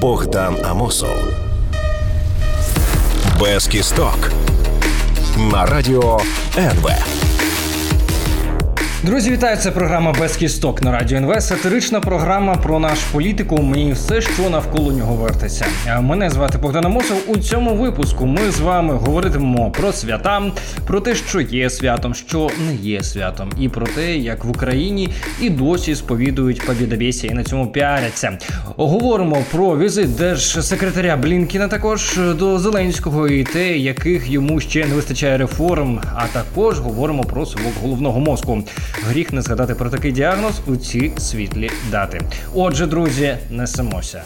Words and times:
Богдан 0.00 0.56
Амосов. 0.64 1.16
Без 3.40 3.66
кісток. 3.66 4.32
На 5.52 5.66
радіо 5.66 6.20
НВ. 6.56 6.90
Друзі, 9.02 9.30
вітаю! 9.30 9.56
Це 9.56 9.70
програма 9.70 10.12
без 10.20 10.36
кісток 10.36 10.82
на 10.82 10.92
радіо 10.92 11.18
НВ. 11.18 11.42
Сатирична 11.42 12.00
програма 12.00 12.56
про 12.56 12.78
наш 12.78 12.98
політику. 12.98 13.62
Мені 13.62 13.92
все, 13.92 14.20
що 14.20 14.50
навколо 14.50 14.92
нього 14.92 15.14
вертиться. 15.14 15.66
Мене 16.00 16.30
звати 16.30 16.58
Богдан 16.58 16.86
Амосов. 16.86 17.22
У 17.26 17.36
цьому 17.36 17.74
випуску 17.74 18.26
ми 18.26 18.50
з 18.50 18.60
вами 18.60 18.94
говоритимемо 18.94 19.70
про 19.70 19.92
свята, 19.92 20.42
про 20.86 21.00
те, 21.00 21.14
що 21.14 21.40
є 21.40 21.70
святом, 21.70 22.14
що 22.14 22.50
не 22.66 22.74
є 22.74 23.02
святом, 23.02 23.50
і 23.60 23.68
про 23.68 23.86
те, 23.86 24.16
як 24.16 24.44
в 24.44 24.50
Україні 24.50 25.08
і 25.40 25.50
досі 25.50 25.94
сповідують 25.94 26.66
побідобєсія 26.66 27.32
і 27.32 27.34
на 27.34 27.44
цьому 27.44 27.66
піаряться. 27.66 28.38
Говоримо 28.76 29.44
про 29.52 29.78
візит 29.78 30.16
держсекретаря 30.16 31.16
Блінкіна 31.16 31.68
також 31.68 32.20
до 32.38 32.58
Зеленського 32.58 33.28
і 33.28 33.44
те, 33.44 33.76
яких 33.76 34.30
йому 34.30 34.60
ще 34.60 34.86
не 34.86 34.94
вистачає 34.94 35.38
реформ. 35.38 36.00
А 36.14 36.26
також 36.26 36.78
говоримо 36.78 37.24
про 37.24 37.46
свого 37.46 37.70
головного 37.82 38.20
мозку. 38.20 38.62
Гріх 38.92 39.32
не 39.32 39.42
згадати 39.42 39.74
про 39.74 39.90
такий 39.90 40.12
діагноз 40.12 40.60
у 40.66 40.76
ці 40.76 41.12
світлі 41.18 41.70
дати. 41.90 42.20
Отже, 42.54 42.86
друзі, 42.86 43.36
несемося. 43.50 44.22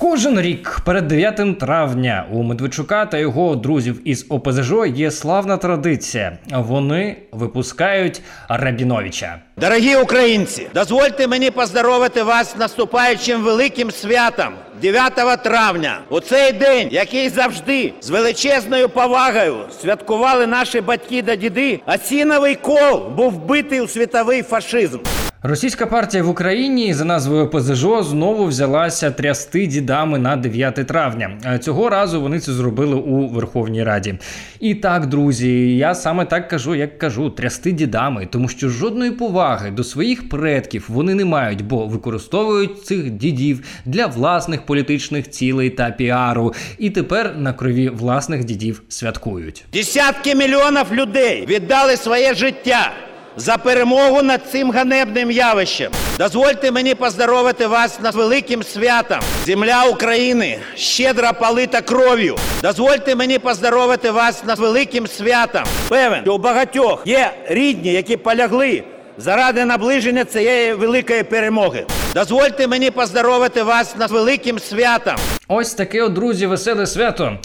Кожен 0.00 0.40
рік 0.40 0.80
перед 0.84 1.08
9 1.08 1.58
травня 1.58 2.26
у 2.32 2.42
Медведчука 2.42 3.06
та 3.06 3.18
його 3.18 3.56
друзів 3.56 4.00
із 4.04 4.26
ОПЗЖ 4.28 4.72
є 4.94 5.10
славна 5.10 5.56
традиція. 5.56 6.38
Вони 6.50 7.16
випускають 7.32 8.22
Рабіновича. 8.48 9.38
Дорогі 9.56 9.96
українці, 9.96 10.66
дозвольте 10.74 11.26
мені 11.26 11.50
поздоровити 11.50 12.22
вас 12.22 12.52
з 12.52 12.56
наступаючим 12.56 13.42
великим 13.42 13.90
святом 13.90 14.48
9 14.82 15.42
травня. 15.42 15.98
У 16.10 16.20
цей 16.20 16.52
день, 16.52 16.88
який 16.90 17.28
завжди 17.28 17.92
з 18.00 18.10
величезною 18.10 18.88
повагою 18.88 19.56
святкували 19.82 20.46
наші 20.46 20.80
батьки 20.80 21.22
та 21.22 21.36
діди, 21.36 21.80
осіновий 21.86 22.54
кол 22.54 23.08
був 23.16 23.32
вбитий 23.32 23.80
у 23.80 23.88
світовий 23.88 24.42
фашизм. 24.42 24.98
Російська 25.42 25.86
партія 25.86 26.22
в 26.22 26.28
Україні 26.28 26.94
за 26.94 27.04
назвою 27.04 27.50
ПЗЖ 27.50 27.86
знову 28.00 28.44
взялася 28.44 29.10
трясти 29.10 29.66
дідами 29.66 30.18
на 30.18 30.36
9 30.36 30.74
травня. 30.74 31.38
А 31.44 31.58
Цього 31.58 31.88
разу 31.88 32.20
вони 32.20 32.40
це 32.40 32.52
зробили 32.52 32.94
у 32.94 33.28
Верховній 33.28 33.84
Раді. 33.84 34.14
І 34.60 34.74
так, 34.74 35.06
друзі, 35.06 35.76
я 35.76 35.94
саме 35.94 36.24
так 36.24 36.48
кажу, 36.48 36.74
як 36.74 36.98
кажу, 36.98 37.30
трясти 37.30 37.72
дідами, 37.72 38.28
тому 38.30 38.48
що 38.48 38.68
жодної 38.68 39.10
поваги 39.10 39.70
до 39.70 39.84
своїх 39.84 40.28
предків 40.28 40.84
вони 40.88 41.14
не 41.14 41.24
мають, 41.24 41.64
бо 41.64 41.86
використовують 41.86 42.84
цих 42.84 43.10
дідів 43.10 43.64
для 43.84 44.06
власних 44.06 44.66
політичних 44.66 45.30
цілей 45.30 45.70
та 45.70 45.90
піару. 45.90 46.54
І 46.78 46.90
тепер 46.90 47.34
на 47.38 47.52
крові 47.52 47.88
власних 47.88 48.44
дідів 48.44 48.82
святкують. 48.88 49.64
Десятки 49.72 50.34
мільйонів 50.34 50.92
людей 50.92 51.46
віддали 51.46 51.96
своє 51.96 52.34
життя 52.34 52.92
за 53.36 53.56
перемогу 53.56 54.22
над 54.22 54.40
цим 54.52 54.70
ганебним 54.70 55.30
явищем. 55.30 55.92
Дозвольте 56.18 56.70
мені 56.70 56.94
поздоровити 56.94 57.66
вас 57.66 58.00
над 58.00 58.14
великим 58.14 58.62
святом. 58.62 59.20
Земля 59.46 59.84
України 59.84 60.58
щедро 60.76 61.30
полита 61.40 61.80
кров'ю. 61.80 62.36
Дозвольте 62.62 63.14
мені 63.14 63.38
поздоровити 63.38 64.10
вас 64.10 64.44
над 64.44 64.58
великим 64.58 65.06
святом. 65.06 65.64
Певен, 65.88 66.22
що 66.22 66.34
у 66.34 66.38
багатьох 66.38 67.02
є 67.04 67.30
рідні, 67.48 67.92
які 67.92 68.16
полягли 68.16 68.82
заради 69.18 69.64
наближення 69.64 70.24
цієї 70.24 70.74
великої 70.74 71.22
перемоги. 71.22 71.86
Дозвольте 72.14 72.66
мені 72.66 72.90
поздоровити 72.90 73.62
вас 73.62 73.96
над 73.96 74.10
великим 74.10 74.58
святом. 74.58 75.16
Ось 75.52 75.74
таке, 75.74 76.02
от, 76.02 76.12
друзі, 76.12 76.46
веселе 76.46 76.86
свято. 76.86 77.38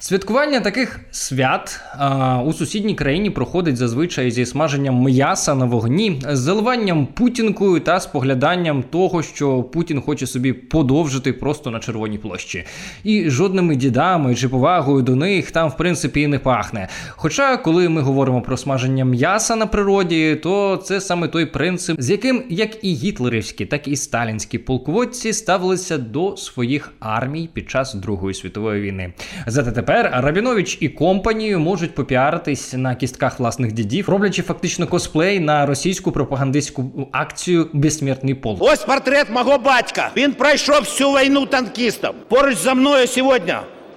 Святкування 0.00 0.60
таких 0.60 1.00
свят 1.10 1.80
а, 1.98 2.42
у 2.42 2.52
сусідній 2.52 2.94
країні 2.94 3.30
проходить 3.30 3.76
зазвичай 3.76 4.30
зі 4.30 4.46
смаженням 4.46 5.02
м'яса 5.02 5.54
на 5.54 5.64
вогні, 5.64 6.22
з 6.32 6.38
заливанням 6.38 7.06
путінкою 7.06 7.80
та 7.80 8.00
спогляданням 8.00 8.82
того, 8.82 9.22
що 9.22 9.62
Путін 9.62 10.00
хоче 10.00 10.26
собі 10.26 10.52
подовжити 10.52 11.32
просто 11.32 11.70
на 11.70 11.78
червоній 11.78 12.18
площі. 12.18 12.64
І 13.04 13.30
жодними 13.30 13.76
дідами 13.76 14.34
чи 14.34 14.48
повагою 14.48 15.02
до 15.02 15.16
них 15.16 15.50
там, 15.50 15.68
в 15.68 15.76
принципі, 15.76 16.20
і 16.20 16.26
не 16.26 16.38
пахне. 16.38 16.88
Хоча, 17.10 17.56
коли 17.56 17.88
ми 17.88 18.00
говоримо 18.00 18.42
про 18.42 18.56
смаження 18.56 19.04
м'яса 19.04 19.56
на 19.56 19.66
природі, 19.66 20.40
то 20.42 20.76
це 20.76 21.00
саме 21.00 21.28
той 21.28 21.46
принцип, 21.46 22.00
з 22.00 22.10
яким 22.10 22.42
як 22.48 22.84
і 22.84 22.94
гітлерівські, 22.94 23.66
так 23.66 23.88
і 23.88 23.96
сталінські 23.96 24.58
полководці 24.58 25.32
ставилися 25.32 25.98
до 25.98 26.36
своїх 26.36 26.92
армій 27.00 27.45
під 27.52 27.70
час 27.70 27.94
Другої 27.94 28.34
світової 28.34 28.80
війни. 28.82 29.12
Зате 29.46 29.72
тепер 29.72 30.10
Рабінович 30.14 30.78
і 30.80 30.88
компанію 30.88 31.60
можуть 31.60 31.94
попіаритись 31.94 32.74
на 32.74 32.94
кістках 32.94 33.40
власних 33.40 33.72
дідів, 33.72 34.08
роблячи 34.08 34.42
фактично 34.42 34.86
косплей 34.86 35.40
на 35.40 35.66
російську 35.66 36.12
пропагандистську 36.12 37.08
акцію 37.12 37.70
Безсмертний 37.72 38.34
полк. 38.34 38.58
Ось 38.62 38.84
портрет 38.84 39.26
мого 39.30 39.58
батька. 39.58 40.10
Він 40.16 40.32
пройшов 40.32 40.80
всю 40.80 41.10
війну 41.10 41.46
танкістом. 41.46 42.14
Поруч 42.28 42.56
за 42.56 42.74
мною 42.74 43.06
сьогодні, 43.06 43.54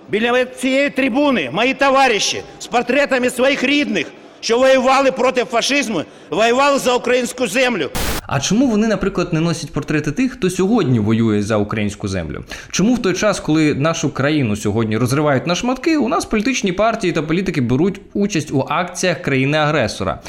біля 0.09 0.45
цієї 0.45 0.89
трибуни, 0.89 1.49
мої 1.53 1.73
товариші 1.73 2.41
з 2.59 2.67
портретами 2.67 3.29
своїх 3.29 3.63
рідних, 3.63 4.05
що 4.39 4.59
воювали 4.59 5.11
проти 5.11 5.45
фашизму, 5.45 6.01
воювали 6.29 6.79
за 6.79 6.93
українську 6.93 7.47
землю. 7.47 7.89
А 8.31 8.39
чому 8.39 8.67
вони, 8.67 8.87
наприклад, 8.87 9.33
не 9.33 9.39
носять 9.39 9.73
портрети 9.73 10.11
тих, 10.11 10.31
хто 10.31 10.49
сьогодні 10.49 10.99
воює 10.99 11.41
за 11.41 11.57
українську 11.57 12.07
землю? 12.07 12.43
Чому 12.71 12.93
в 12.93 13.01
той 13.01 13.13
час, 13.13 13.39
коли 13.39 13.75
нашу 13.75 14.13
країну 14.13 14.55
сьогодні 14.55 14.97
розривають 14.97 15.47
на 15.47 15.55
шматки, 15.55 15.97
у 15.97 16.07
нас 16.07 16.25
політичні 16.25 16.71
партії 16.71 17.13
та 17.13 17.21
політики 17.21 17.61
беруть 17.61 18.01
участь 18.13 18.51
у 18.51 18.65
акціях 18.69 19.21
країни-агресора? 19.21 20.19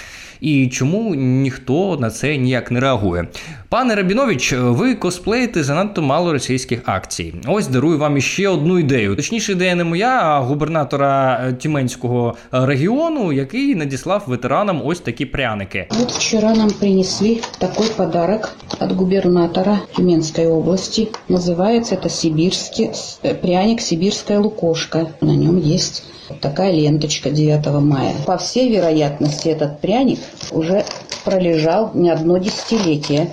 І 0.42 0.68
чому 0.68 1.16
ніхто 1.16 1.98
на 2.02 2.10
це 2.10 2.38
ніяк 2.38 2.72
не 2.72 2.80
реагує? 2.80 3.28
Пане 3.70 3.96
Рабінович, 3.96 4.54
ви 4.54 4.96
косплеїте 4.96 5.64
занадто 5.64 6.02
мало 6.02 6.34
російських 6.34 6.82
акцій. 6.86 7.34
Ось 7.48 7.68
дарую 7.68 7.98
вам 7.98 8.18
іще 8.18 8.48
одну 8.48 8.80
ідею. 8.80 9.16
Точніше, 9.16 9.52
ідея 9.52 9.76
не 9.76 9.84
моя, 9.84 10.22
а 10.24 10.40
губернатора 10.40 11.42
е, 11.48 11.54
Тюменського 11.54 12.36
е, 12.54 12.66
регіону, 12.66 13.34
який 13.34 13.76
надіслав 13.76 14.24
ветеранам 14.28 14.82
ось 14.86 15.00
такі 15.00 15.26
пряники. 15.26 15.88
Вот 15.90 16.12
вчера 16.12 16.56
нам 16.56 16.72
принесли 16.72 17.42
такой 17.60 17.88
подарок 17.98 18.56
от 18.80 18.92
губернатора 18.92 19.80
Тюменской 19.96 20.48
области. 20.48 21.08
Называется 21.30 21.96
это 21.96 22.10
сибирский 22.10 22.90
э, 23.24 23.34
пряник 23.34 23.82
«Сибирская 23.82 24.40
лукошка». 24.40 25.08
На 25.22 25.36
нем 25.36 25.58
есть 25.58 26.04
вот 26.31 26.41
такая 26.41 26.73
ленточка 26.73 27.31
9 27.31 27.67
мая. 27.83 28.15
По 28.27 28.39
всей 28.39 28.71
вероятности, 28.71 29.49
этот 29.49 29.81
пряник 29.81 30.21
уже 30.53 30.85
пролежал 31.25 31.91
не 31.95 32.09
одно 32.11 32.39
десятилетие. 32.39 33.31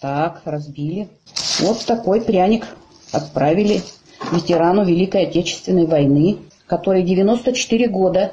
Так, 0.00 0.42
разбили. 0.44 1.08
Вот 1.60 1.84
такой 1.84 2.20
пряник 2.20 2.66
отправили 3.12 3.82
ветерану 4.32 4.84
Великой 4.84 5.26
Отечественной 5.26 5.86
войны, 5.86 6.38
который 6.66 7.02
94 7.02 7.88
года 7.88 8.32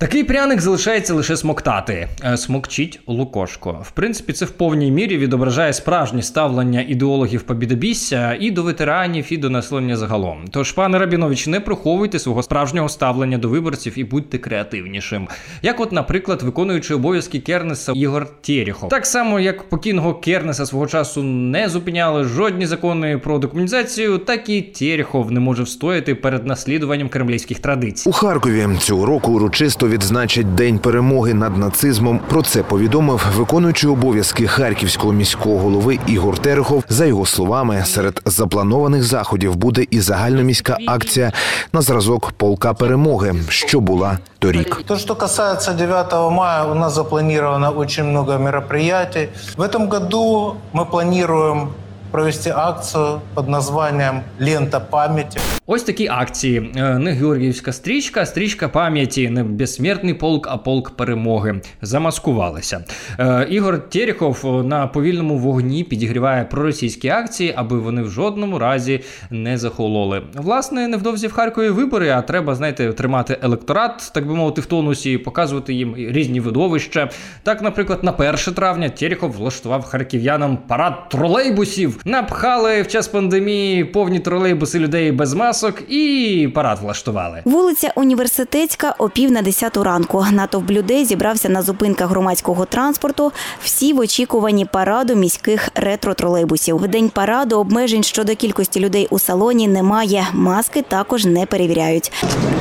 Такий 0.00 0.24
пряник 0.24 0.60
залишається 0.60 1.14
лише 1.14 1.36
смоктати. 1.36 2.08
Е, 2.24 2.36
Смокчіть 2.36 3.00
лукошко. 3.06 3.78
В 3.82 3.90
принципі, 3.90 4.32
це 4.32 4.44
в 4.44 4.50
повній 4.50 4.90
мірі 4.90 5.18
відображає 5.18 5.72
справжнє 5.72 6.22
ставлення 6.22 6.84
ідеологів 6.88 7.42
побідобісся 7.42 8.36
і 8.40 8.50
до 8.50 8.62
ветеранів, 8.62 9.32
і 9.32 9.36
до 9.36 9.50
населення 9.50 9.96
загалом. 9.96 10.44
Тож, 10.50 10.72
пане 10.72 10.98
Рабінович, 10.98 11.46
не 11.46 11.60
приховуйте 11.60 12.18
свого 12.18 12.42
справжнього 12.42 12.88
ставлення 12.88 13.38
до 13.38 13.48
виборців 13.48 13.98
і 13.98 14.04
будьте 14.04 14.38
креативнішим. 14.38 15.28
Як, 15.62 15.80
от, 15.80 15.92
наприклад, 15.92 16.42
виконуючи 16.42 16.94
обов'язки 16.94 17.40
Кернеса 17.40 17.92
Ігор 17.92 18.26
Тєріхов. 18.40 18.88
Так 18.88 19.06
само, 19.06 19.40
як 19.40 19.68
покійного 19.68 20.14
Кернеса 20.14 20.66
свого 20.66 20.86
часу 20.86 21.22
не 21.22 21.68
зупиняли 21.68 22.24
жодні 22.24 22.66
закони 22.66 23.18
про 23.18 23.38
декомунізацію, 23.38 24.18
так 24.18 24.48
і 24.48 24.62
Тєріхов 24.62 25.32
не 25.32 25.40
може 25.40 25.62
встояти 25.62 26.14
перед 26.14 26.46
наслідуванням 26.46 27.08
кремлівських 27.08 27.58
традицій. 27.58 28.08
У 28.08 28.12
Харкові 28.12 28.68
цього 28.80 29.06
року 29.06 29.32
урочисто 29.32 29.87
відзначать 29.88 30.54
День 30.54 30.78
перемоги 30.78 31.34
над 31.34 31.58
нацизмом. 31.58 32.20
Про 32.28 32.42
це 32.42 32.62
повідомив 32.62 33.26
виконуючий 33.36 33.90
обов'язки 33.90 34.46
харківського 34.46 35.12
міського 35.12 35.58
голови 35.58 35.98
Ігор 36.06 36.38
Терехов. 36.38 36.84
За 36.88 37.06
його 37.06 37.26
словами, 37.26 37.84
серед 37.86 38.20
запланованих 38.24 39.04
заходів 39.04 39.56
буде 39.56 39.84
і 39.90 40.00
загальноміська 40.00 40.76
акція 40.86 41.32
на 41.72 41.80
зразок 41.82 42.32
полка 42.32 42.74
перемоги, 42.74 43.34
що 43.48 43.80
була 43.80 44.18
торік. 44.38 44.82
То, 44.86 44.96
что 44.96 45.14
касается 45.16 45.72
9 45.72 46.12
мая, 46.12 46.64
у 46.64 46.74
нас 46.74 46.94
запланировано 46.94 47.70
очень 47.70 48.04
много 48.04 48.38
мероприятий. 48.38 49.28
В 49.56 49.62
этом 49.62 49.88
году 49.88 50.54
мы 50.72 50.84
планируем 50.90 51.68
провести 52.10 52.50
акцию 52.50 53.20
под 53.34 53.48
названием 53.48 54.22
«Лента 54.40 54.80
памяти». 54.80 55.40
Ось 55.66 55.82
такі 55.82 56.08
акції. 56.08 56.72
Е, 56.76 56.98
Не 56.98 57.12
Георгіївська 57.12 57.72
стрічка, 57.72 58.26
стрічка 58.26 58.68
пам'яті, 58.68 59.30
не 59.30 59.44
безсмертний 59.44 60.14
полк, 60.14 60.48
а 60.50 60.56
полк 60.56 60.90
перемоги. 60.90 61.60
Замаскувалися. 61.82 62.84
Е, 63.18 63.46
Ігор 63.50 63.88
Терехов 63.88 64.64
на 64.64 64.86
повільному 64.86 65.38
вогні 65.38 65.84
підігріває 65.84 66.44
проросійські 66.44 67.08
акції, 67.08 67.54
аби 67.56 67.78
вони 67.78 68.02
в 68.02 68.10
жодному 68.10 68.58
разі 68.58 69.00
не 69.30 69.58
захололи. 69.58 70.22
Власне, 70.34 70.88
невдовзі 70.88 71.26
в 71.26 71.32
Харкові 71.32 71.68
вибори, 71.68 72.10
а 72.10 72.22
треба, 72.22 72.54
знаєте, 72.54 72.92
тримати 72.92 73.38
електорат, 73.42 74.10
так 74.14 74.26
би 74.26 74.34
мовити, 74.34 74.60
в 74.60 74.66
тонусі, 74.66 75.18
показувати 75.18 75.74
їм 75.74 75.94
різні 75.96 76.40
видовища. 76.40 77.10
Так, 77.42 77.62
наприклад, 77.62 78.04
на 78.04 78.10
1 78.12 78.34
травня 78.34 78.88
Терехов 78.88 79.32
влаштував 79.32 79.84
харків'янам 79.84 80.56
парад 80.56 81.08
тролейбусів. 81.08 81.97
Напхали 82.04 82.82
в 82.82 82.88
час 82.88 83.08
пандемії 83.08 83.84
повні 83.84 84.20
тролейбуси 84.20 84.78
людей 84.78 85.12
без 85.12 85.34
масок 85.34 85.82
і 85.92 86.48
парад 86.54 86.78
влаштували. 86.82 87.42
Вулиця 87.44 87.92
Університетська 87.96 88.94
о 88.98 89.08
пів 89.08 89.30
на 89.32 89.42
десяту 89.42 89.84
ранку. 89.84 90.26
Натовп 90.32 90.70
людей 90.70 91.04
зібрався 91.04 91.48
на 91.48 91.62
зупинках 91.62 92.10
громадського 92.10 92.64
транспорту. 92.64 93.32
Всі 93.62 93.92
в 93.92 93.98
очікуванні 93.98 94.64
параду 94.64 95.14
міських 95.14 95.68
ретро-тролейбусів. 95.74 96.76
В 96.76 96.88
день 96.88 97.08
параду 97.08 97.58
обмежень 97.58 98.02
щодо 98.02 98.34
кількості 98.34 98.80
людей 98.80 99.06
у 99.10 99.18
салоні 99.18 99.68
немає. 99.68 100.26
Маски 100.32 100.82
також 100.82 101.24
не 101.24 101.46
перевіряють. 101.46 102.12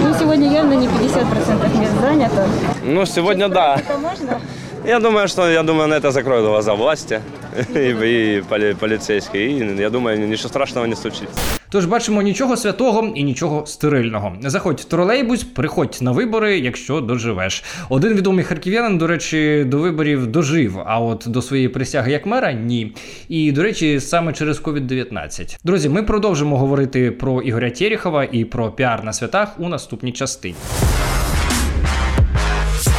Ну, 0.03 0.15
сегодня 0.19 0.53
явно 0.53 0.75
не 0.75 0.87
50% 0.87 1.79
мест 1.79 1.93
занято. 2.01 2.45
Ну, 2.85 3.05
сегодня 3.05 3.49
да. 3.49 3.75
Это 3.75 3.97
можно? 4.01 4.39
Я 4.87 4.99
думаю, 4.99 5.27
что 5.27 5.49
я 5.49 5.63
думаю, 5.63 5.89
на 5.89 5.95
это 5.95 6.11
закроют 6.11 6.45
глаза 6.45 6.73
власти 6.73 7.21
и, 7.75 8.37
и 8.37 8.41
поли- 8.49 8.73
полицейские. 8.73 9.47
И 9.47 9.81
я 9.81 9.89
думаю, 9.89 10.17
ничего 10.27 10.47
страшного 10.47 10.87
не 10.87 10.95
случится. 10.95 11.39
Тож 11.69 11.85
бачимо 11.85 12.21
нічого 12.21 12.57
святого 12.57 13.07
і 13.15 13.23
нічого 13.23 13.65
стерильного. 13.65 14.35
Заходь 14.41 14.79
в 14.79 14.83
тролейбус, 14.83 15.43
приходь 15.43 15.97
на 16.01 16.11
вибори, 16.11 16.59
якщо 16.59 17.01
доживеш. 17.01 17.63
Один 17.89 18.13
відомий 18.13 18.45
харків'янин, 18.45 18.97
до 18.97 19.07
речі, 19.07 19.63
до 19.67 19.77
виборів 19.77 20.27
дожив, 20.27 20.79
а 20.85 20.99
от 20.99 21.23
до 21.27 21.41
своєї 21.41 21.69
присяги 21.69 22.11
як 22.11 22.25
мера 22.25 22.51
ні. 22.51 22.93
І 23.29 23.51
до 23.51 23.63
речі, 23.63 23.99
саме 23.99 24.33
через 24.33 24.61
COVID-19. 24.61 25.57
Друзі, 25.63 25.89
ми 25.89 26.03
продовжимо 26.03 26.57
говорити 26.57 27.11
про 27.11 27.41
Ігоря 27.41 27.69
Терехова 27.69 28.23
і 28.31 28.45
про 28.45 28.71
піар 28.71 29.03
на 29.03 29.13
святах 29.13 29.55
у 29.59 29.69
наступній 29.69 30.11
частині. 30.11 30.55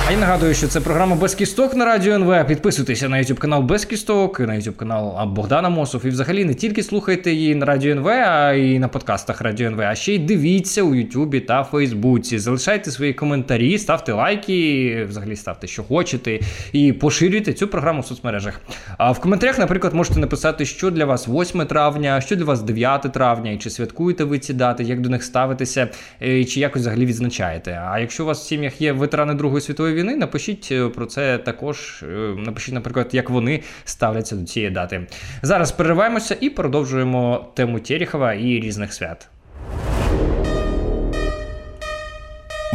А 0.08 0.12
я 0.12 0.18
нагадую, 0.18 0.54
що 0.54 0.68
це 0.68 0.80
програма 0.80 1.16
Без 1.16 1.34
кісток 1.34 1.74
на 1.76 1.84
радіо 1.84 2.14
НВ. 2.14 2.46
Підписуйтеся 2.46 3.08
на 3.08 3.16
YouTube 3.16 3.38
канал 3.38 3.62
Без 3.62 3.84
кісток, 3.84 4.40
на 4.40 4.54
YouTube 4.54 4.76
канал 4.76 5.26
Богдана 5.26 5.68
Мосов. 5.68 6.06
І 6.06 6.08
взагалі 6.08 6.44
не 6.44 6.54
тільки 6.54 6.82
слухайте 6.82 7.32
її 7.32 7.54
на 7.54 7.66
радіо 7.66 7.92
НВ, 7.92 8.08
а 8.08 8.52
й 8.52 8.78
на 8.78 8.88
подкастах 8.88 9.40
Радіо 9.40 9.66
НВ, 9.66 9.80
а 9.80 9.94
ще 9.94 10.14
й 10.14 10.18
дивіться 10.18 10.82
у 10.82 10.94
Ютубі 10.94 11.40
та 11.40 11.64
Фейсбуці. 11.64 12.38
Залишайте 12.38 12.90
свої 12.90 13.14
коментарі, 13.14 13.78
ставте 13.78 14.12
лайки, 14.12 15.06
взагалі 15.08 15.36
ставте, 15.36 15.66
що 15.66 15.82
хочете, 15.82 16.40
і 16.72 16.92
поширюйте 16.92 17.52
цю 17.52 17.68
програму 17.68 18.00
в 18.00 18.06
соцмережах. 18.06 18.60
А 18.98 19.12
в 19.12 19.20
коментарях, 19.20 19.58
наприклад, 19.58 19.94
можете 19.94 20.20
написати, 20.20 20.64
що 20.64 20.90
для 20.90 21.04
вас 21.04 21.28
8 21.28 21.66
травня, 21.66 22.20
що 22.20 22.36
для 22.36 22.44
вас 22.44 22.62
9 22.62 23.02
травня, 23.12 23.50
і 23.50 23.58
чи 23.58 23.70
святкуєте 23.70 24.24
ви 24.24 24.38
ці 24.38 24.54
дати, 24.54 24.84
як 24.84 25.00
до 25.00 25.08
них 25.08 25.22
ставитеся, 25.22 25.88
і 26.20 26.44
чи 26.44 26.60
якось 26.60 26.80
взагалі 26.80 27.06
відзначаєте. 27.06 27.82
А 27.90 27.98
якщо 27.98 28.22
у 28.22 28.26
вас 28.26 28.40
в 28.40 28.46
сім'ях 28.46 28.80
є 28.80 28.92
ветерани 28.92 29.34
Другої 29.34 29.60
світової 29.60 29.97
війни, 29.98 30.16
напишіть 30.16 30.68
е, 30.72 30.88
про 30.88 31.06
це 31.06 31.38
також. 31.38 32.02
е, 32.02 32.34
Напишіть, 32.46 32.74
наприклад, 32.74 33.08
як 33.12 33.30
вони 33.30 33.62
ставляться 33.84 34.36
до 34.36 34.44
цієї 34.44 34.70
дати. 34.70 35.06
Зараз 35.42 35.72
перериваємося 35.72 36.36
і 36.40 36.50
продовжуємо 36.50 37.46
тему 37.54 37.80
Терехова 37.80 38.34
і 38.34 38.60
різних 38.60 38.92
свят. 38.92 39.28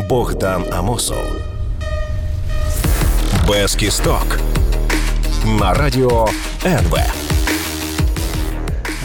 Богдан 0.09 0.63
Амосов. 0.73 1.23
Без 3.47 3.75
кісток. 3.75 4.39
На 5.59 5.73
радіо 5.73 6.27
НВ. 6.65 7.22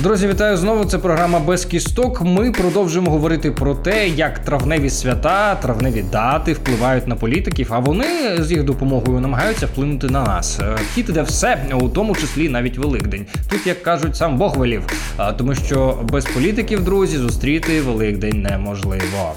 Друзі, 0.03 0.29
вітаю 0.29 0.57
знову. 0.57 0.85
Це 0.85 0.99
програма 0.99 1.39
Без 1.39 1.65
кісток. 1.65 2.23
Ми 2.23 2.53
продовжуємо 2.53 3.11
говорити 3.11 3.51
про 3.51 3.75
те, 3.75 4.09
як 4.09 4.39
травневі 4.39 4.91
свята, 4.91 5.55
травневі 5.55 6.05
дати 6.13 6.53
впливають 6.53 7.07
на 7.07 7.17
політиків, 7.17 7.69
а 7.71 7.79
вони 7.79 8.07
з 8.39 8.51
їх 8.51 8.65
допомогою 8.65 9.21
намагаються 9.21 9.67
вплинути 9.67 10.07
на 10.07 10.23
нас. 10.23 10.61
Е, 10.61 10.77
хід 10.95 11.09
іде 11.09 11.23
все, 11.23 11.59
у 11.81 11.89
тому 11.89 12.17
числі 12.17 12.49
навіть 12.49 12.79
Великдень. 12.79 13.27
Тут, 13.51 13.67
як 13.67 13.83
кажуть, 13.83 14.17
сам 14.17 14.39
Бог 14.39 14.59
велів, 14.59 14.83
А, 15.17 15.33
тому 15.33 15.55
що 15.55 15.99
без 16.13 16.25
політиків, 16.25 16.85
друзі, 16.85 17.19
зустріти 17.19 17.81
Великдень 17.81 18.43
неможливо. 18.43 19.35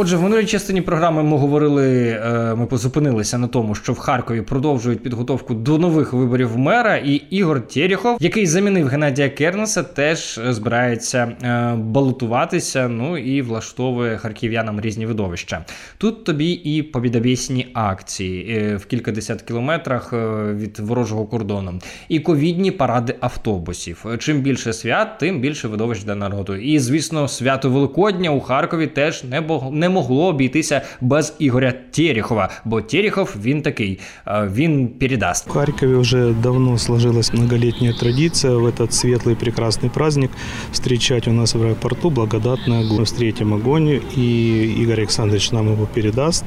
Отже, 0.00 0.16
в 0.16 0.22
минулій 0.22 0.46
частині 0.46 0.80
програми 0.80 1.22
ми 1.22 1.36
говорили, 1.36 2.08
е, 2.08 2.54
ми 2.54 2.66
позупинилися 2.66 3.38
на 3.38 3.46
тому, 3.46 3.74
що 3.74 3.92
в 3.92 3.98
Харкові 3.98 4.42
продовжують 4.42 5.02
підготовку 5.02 5.54
до 5.54 5.78
нових 5.78 6.12
виборів 6.12 6.58
мера, 6.58 6.96
і 6.96 7.14
Ігор 7.14 7.66
Терехов, 7.66 8.16
який 8.20 8.46
замінив 8.46 8.86
Геннадія 8.86 9.28
Кернеса, 9.28 9.82
теж 9.82 10.38
е, 10.38 10.52
збирається 10.52 11.18
е, 11.18 11.74
балотуватися. 11.76 12.88
Ну 12.88 13.18
і 13.18 13.42
влаштовує 13.42 14.16
харків'янам 14.16 14.80
різні 14.80 15.06
видовища. 15.06 15.64
Тут 15.98 16.24
тобі 16.24 16.50
і 16.50 16.82
побідобєсні 16.82 17.66
акції 17.74 18.76
в 18.76 18.86
кількадесят 18.86 19.42
кілометрах 19.42 20.12
від 20.54 20.78
ворожого 20.78 21.26
кордону, 21.26 21.78
і 22.08 22.20
ковідні 22.20 22.70
паради 22.70 23.14
автобусів. 23.20 24.06
Чим 24.18 24.40
більше 24.40 24.72
свят, 24.72 25.18
тим 25.18 25.40
більше 25.40 25.68
видовищ 25.68 26.04
для 26.04 26.14
народу. 26.14 26.54
І 26.54 26.78
звісно, 26.78 27.28
свято 27.28 27.70
Великодня 27.70 28.30
у 28.30 28.40
Харкові 28.40 28.86
теж 28.86 29.24
не 29.24 29.87
не 29.87 29.89
могло 29.89 30.27
обійтися 30.27 30.81
без 31.01 31.33
Ігоря 31.39 31.73
Терехова, 31.91 32.49
бо 32.65 32.81
Терехов 32.81 33.35
він 33.41 33.61
такий, 33.61 33.99
е, 34.27 34.49
він 34.53 34.87
передасть. 34.87 35.47
В 35.47 35.51
Харькове 35.51 35.95
уже 35.95 36.33
давно 36.43 36.77
сложилась 36.77 37.33
многолетняя 37.33 37.93
традиция 37.93 38.53
в 38.53 38.65
этот 38.65 38.91
светлый 38.91 39.35
прекрасный 39.35 39.89
праздник 39.89 40.31
встречать 40.71 41.27
у 41.27 41.31
нас 41.31 41.55
в 41.55 41.61
аэропорту 41.61 42.09
благодатный 42.09 42.85
огонь. 42.85 43.03
Встретим 43.03 43.53
огонь, 43.53 44.01
и 44.15 44.75
Игорь 44.81 44.99
Александрович 44.99 45.51
нам 45.51 45.71
его 45.71 45.85
передаст. 45.85 46.45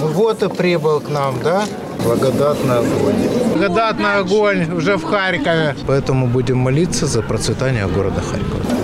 Вот 0.00 0.42
и 0.42 0.48
прибыл 0.48 1.00
к 1.00 1.08
нам, 1.10 1.34
да? 1.44 1.64
Благодатный 2.04 2.78
огонь. 2.78 3.14
Благодатный 3.54 4.14
огонь 4.18 4.72
уже 4.76 4.96
в 4.96 5.04
Харькове. 5.04 5.74
Поэтому 5.86 6.26
будем 6.26 6.58
молиться 6.58 7.06
за 7.06 7.22
процветание 7.22 7.86
города 7.86 8.20
Харькова. 8.20 8.79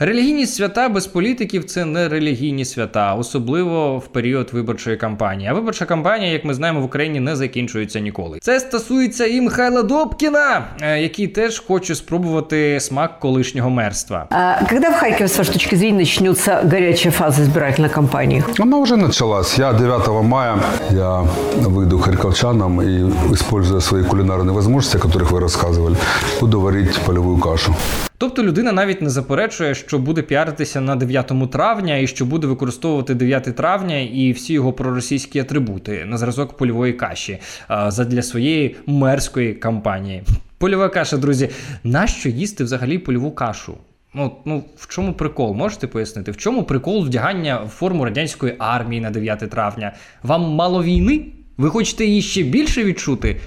Релігійні 0.00 0.46
свята 0.46 0.88
без 0.88 1.06
політиків 1.06 1.64
це 1.64 1.84
не 1.84 2.08
релігійні 2.08 2.64
свята, 2.64 3.14
особливо 3.14 3.98
в 3.98 4.06
період 4.06 4.48
виборчої 4.52 4.96
кампанії. 4.96 5.48
А 5.50 5.54
виборча 5.54 5.84
кампанія, 5.84 6.32
як 6.32 6.44
ми 6.44 6.54
знаємо, 6.54 6.80
в 6.80 6.84
Україні 6.84 7.20
не 7.20 7.36
закінчується 7.36 8.00
ніколи. 8.00 8.38
Це 8.42 8.60
стосується 8.60 9.26
і 9.26 9.40
Михайла 9.40 9.82
Добкіна, 9.82 10.64
е, 10.80 11.00
який 11.00 11.26
теж 11.26 11.58
хоче 11.58 11.94
спробувати 11.94 12.80
смак 12.80 13.20
колишнього 13.20 13.70
мерства. 13.70 14.26
А 14.30 14.64
когда 14.68 14.90
в 14.90 14.94
Харькове, 14.94 15.28
с 15.28 15.38
вашей 15.38 15.52
точки 15.52 15.76
зрения, 15.76 15.98
начнется 15.98 16.60
горячая 16.64 17.12
фаза 17.12 17.42
избирательной 17.42 17.90
кампании? 17.90 18.44
Она 18.58 18.76
уже 18.76 18.96
началась. 18.96 19.58
Я 19.58 19.72
9 19.72 20.22
мая 20.22 20.58
я 20.90 21.24
выйду 21.56 21.98
к 21.98 22.04
харьковчанам 22.04 22.82
и, 22.82 23.10
используя 23.32 23.80
свои 23.80 24.02
кулинарные 24.02 24.54
возможности, 24.54 24.96
о 24.96 25.00
которых 25.00 25.30
вы 25.30 25.40
рассказывали, 25.40 25.96
буду 26.40 26.60
варить 26.60 27.00
полевую 27.06 27.38
кашу. 27.38 27.74
Тобто 28.21 28.43
людина 28.43 28.71
навіть 28.71 29.01
не 29.01 29.09
заперечує, 29.09 29.75
що 29.75 29.99
буде 29.99 30.21
піаритися 30.21 30.81
на 30.81 30.95
9 30.95 31.31
травня 31.51 31.97
і 31.97 32.07
що 32.07 32.25
буде 32.25 32.47
використовувати 32.47 33.15
9 33.15 33.43
травня 33.43 33.97
і 33.99 34.31
всі 34.31 34.53
його 34.53 34.73
проросійські 34.73 35.39
атрибути 35.39 36.05
на 36.05 36.17
зразок 36.17 36.57
польової 36.57 36.93
каші 36.93 37.39
задля 37.87 38.21
своєї 38.21 38.75
мерської 38.85 39.53
кампанії. 39.53 40.23
Польова 40.57 40.89
каша, 40.89 41.17
друзі, 41.17 41.49
нащо 41.83 42.29
їсти 42.29 42.63
взагалі 42.63 42.97
польову 42.97 43.31
кашу? 43.31 43.73
Ну, 44.13 44.31
ну 44.45 44.63
в 44.77 44.87
чому 44.87 45.13
прикол? 45.13 45.53
Можете 45.53 45.87
пояснити? 45.87 46.31
В 46.31 46.37
чому 46.37 46.63
прикол 46.63 47.05
вдягання 47.05 47.61
в 47.63 47.69
форму 47.69 48.05
радянської 48.05 48.55
армії 48.59 49.01
на 49.01 49.09
9 49.09 49.39
травня? 49.39 49.93
Вам 50.23 50.41
мало 50.41 50.83
війни? 50.83 51.25
Ви 51.57 51.69
хочете 51.69 52.05
її 52.05 52.21
ще 52.21 52.43
більше 52.43 52.83
відчути? 52.83 53.37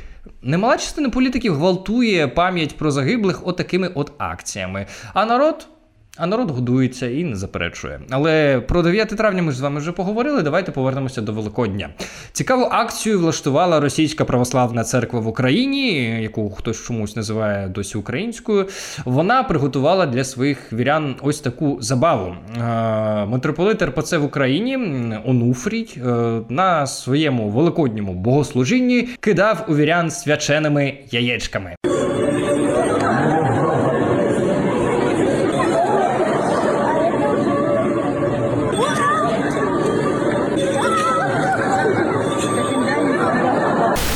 Немала 0.43 0.76
частина 0.76 1.11
політиків 1.11 1.54
гвалтує 1.54 2.28
пам'ять 2.28 2.76
про 2.76 2.90
загиблих 2.90 3.47
отакими 3.47 3.90
от 3.95 4.12
акціями. 4.19 4.87
А 5.14 5.25
народ 5.25 5.69
А 6.16 6.26
народ 6.26 6.50
годується 6.50 7.06
і 7.06 7.25
не 7.25 7.37
заперечує. 7.37 8.00
Але 8.11 8.61
про 8.61 8.83
9 8.83 9.09
травня 9.09 9.42
ми 9.42 9.52
з 9.52 9.61
вами 9.61 9.80
вже 9.80 9.92
поговорили. 9.92 10.42
Давайте 10.42 10.73
повернемося 10.73 11.23
до 11.23 11.33
Великодня. 11.33 11.88
Цікаву 12.33 12.68
акцію 12.71 13.18
влаштувала 13.18 13.80
Російська 13.80 14.25
православна 14.25 14.85
церква 14.85 15.21
в 15.21 15.28
Україні, 15.28 15.92
яку 16.23 16.50
хтось 16.50 16.85
чомусь 16.85 17.16
називає 17.16 17.68
досі 17.68 17.99
українською. 17.99 18.68
Вона 19.04 19.42
приготувала 19.42 20.06
для 20.06 20.25
своїх 20.25 20.73
вірян 20.73 21.16
ось 21.23 21.40
таку 21.40 21.78
забаву. 21.80 22.35
Е, 22.59 23.26
Митрополит 23.26 23.83
РПЦ 23.83 24.18
в 24.18 24.25
Україні 24.25 24.76
Онуфрій 25.25 25.88
е, 25.97 26.00
на 26.49 26.87
своєму 26.87 27.49
великодньому 27.49 28.14
богослужінні 28.14 29.09
кидав 29.21 29.64
у 29.68 29.76
вірян 29.76 30.11
свяченими 30.11 30.94
яєчками. 31.11 31.75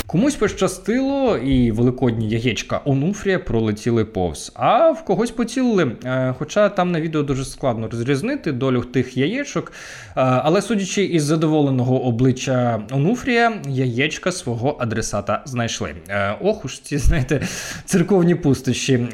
Комусь 0.09 0.35
пощастило, 0.35 1.37
і 1.37 1.71
великодні 1.71 2.29
яєчка 2.29 2.81
Онуфрія 2.85 3.39
пролетіли 3.39 4.05
повз, 4.05 4.51
а 4.55 4.91
в 4.91 5.05
когось 5.05 5.31
поцілили. 5.31 5.91
Е, 6.05 6.35
Хоча 6.37 6.69
там 6.69 6.91
на 6.91 7.01
відео 7.01 7.23
дуже 7.23 7.45
складно 7.45 7.87
розрізнити 7.91 8.51
долю 8.51 8.81
тих 8.81 9.17
яєчок. 9.17 9.71
Е, 9.71 10.11
Але 10.15 10.61
судячи 10.61 11.03
із 11.03 11.23
задоволеного 11.23 12.03
обличчя 12.03 12.81
Онуфрія, 12.91 13.61
яєчка 13.67 14.31
свого 14.31 14.77
адресата 14.79 15.41
знайшли. 15.45 15.95
Е, 16.09 16.35
Ох 16.41 16.65
уж 16.65 16.79
ці, 16.79 16.97
знаєте, 16.97 17.41
церковні 17.85 18.35
пустощі. 18.35 19.07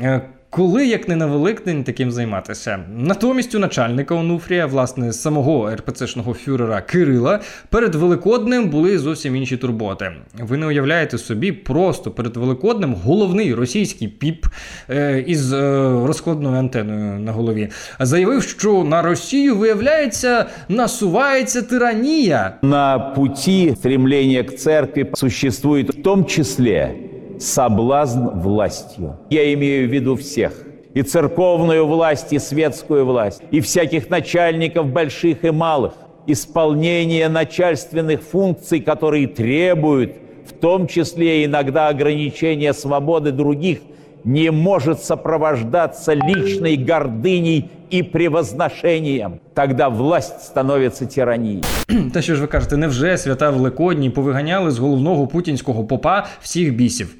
Коли, 0.55 0.87
як 0.87 1.07
не 1.07 1.15
на 1.15 1.25
Великдень, 1.25 1.83
таким 1.83 2.11
займатися? 2.11 2.79
Натомість 2.97 3.55
у 3.55 3.59
начальника 3.59 4.15
Онуфрія, 4.15 4.65
власне, 4.65 5.13
самого 5.13 5.75
РПЦшного 5.75 6.33
фюрера 6.33 6.81
Кирила, 6.81 7.39
перед 7.69 7.95
Великоднем 7.95 8.69
були 8.69 8.99
зовсім 8.99 9.35
інші 9.35 9.57
турботи. 9.57 10.11
Ви 10.39 10.57
не 10.57 10.65
уявляєте 10.65 11.17
собі, 11.17 11.51
просто 11.51 12.11
перед 12.11 12.37
Великоднем 12.37 12.93
головний 12.93 13.53
російський 13.53 14.07
піп 14.07 14.45
е, 14.89 15.23
із 15.27 15.53
е, 15.53 15.59
розкладною 16.05 16.57
антеною 16.57 17.19
на 17.19 17.31
голові 17.31 17.69
заявив, 17.99 18.43
що 18.43 18.83
на 18.83 19.01
Росію, 19.01 19.55
виявляється, 19.55 20.45
насувається 20.69 21.61
тиранія. 21.61 22.57
На 22.61 22.99
пути 22.99 23.75
стремления 23.75 24.43
к 24.43 24.55
церкви 24.55 25.07
существует 25.13 25.89
в 25.89 26.01
том 26.01 26.25
числе 26.25 26.95
соблазн 27.38 28.28
властью. 28.34 29.16
Я 29.30 29.52
имею 29.54 29.88
в 29.88 29.92
виду 29.92 30.16
всех. 30.16 30.52
И 30.94 31.02
церковную 31.02 31.86
власть, 31.86 32.32
и 32.32 32.38
светскую 32.38 33.06
власть, 33.06 33.42
и 33.50 33.60
всяких 33.60 34.10
начальников 34.10 34.86
больших 34.86 35.44
и 35.44 35.50
малых. 35.50 35.92
Исполнение 36.26 37.28
начальственных 37.28 38.22
функций, 38.22 38.80
которые 38.80 39.28
требуют, 39.28 40.12
в 40.46 40.52
том 40.52 40.86
числе 40.86 41.44
иногда 41.44 41.88
ограничения 41.88 42.74
свободы 42.74 43.30
других, 43.30 43.78
не 44.24 44.50
может 44.50 45.02
сопровождаться 45.02 46.12
личной 46.12 46.76
гордыней 46.76 47.70
и 47.90 48.02
превозношением. 48.02 49.40
Тогда 49.54 49.88
власть 49.88 50.42
становится 50.42 51.06
тиранией. 51.06 51.64
Та 52.12 52.22
що 52.22 52.34
ж 52.34 52.40
ви 52.40 52.46
кажете, 52.46 52.76
невже 52.76 53.18
свята 53.18 53.50
Великодні 53.50 54.10
повиганяли 54.10 54.70
з 54.70 54.78
головного 54.78 55.26
путінського 55.26 55.84
попа 55.84 56.26
всіх 56.40 56.74
бісів? 56.74 57.14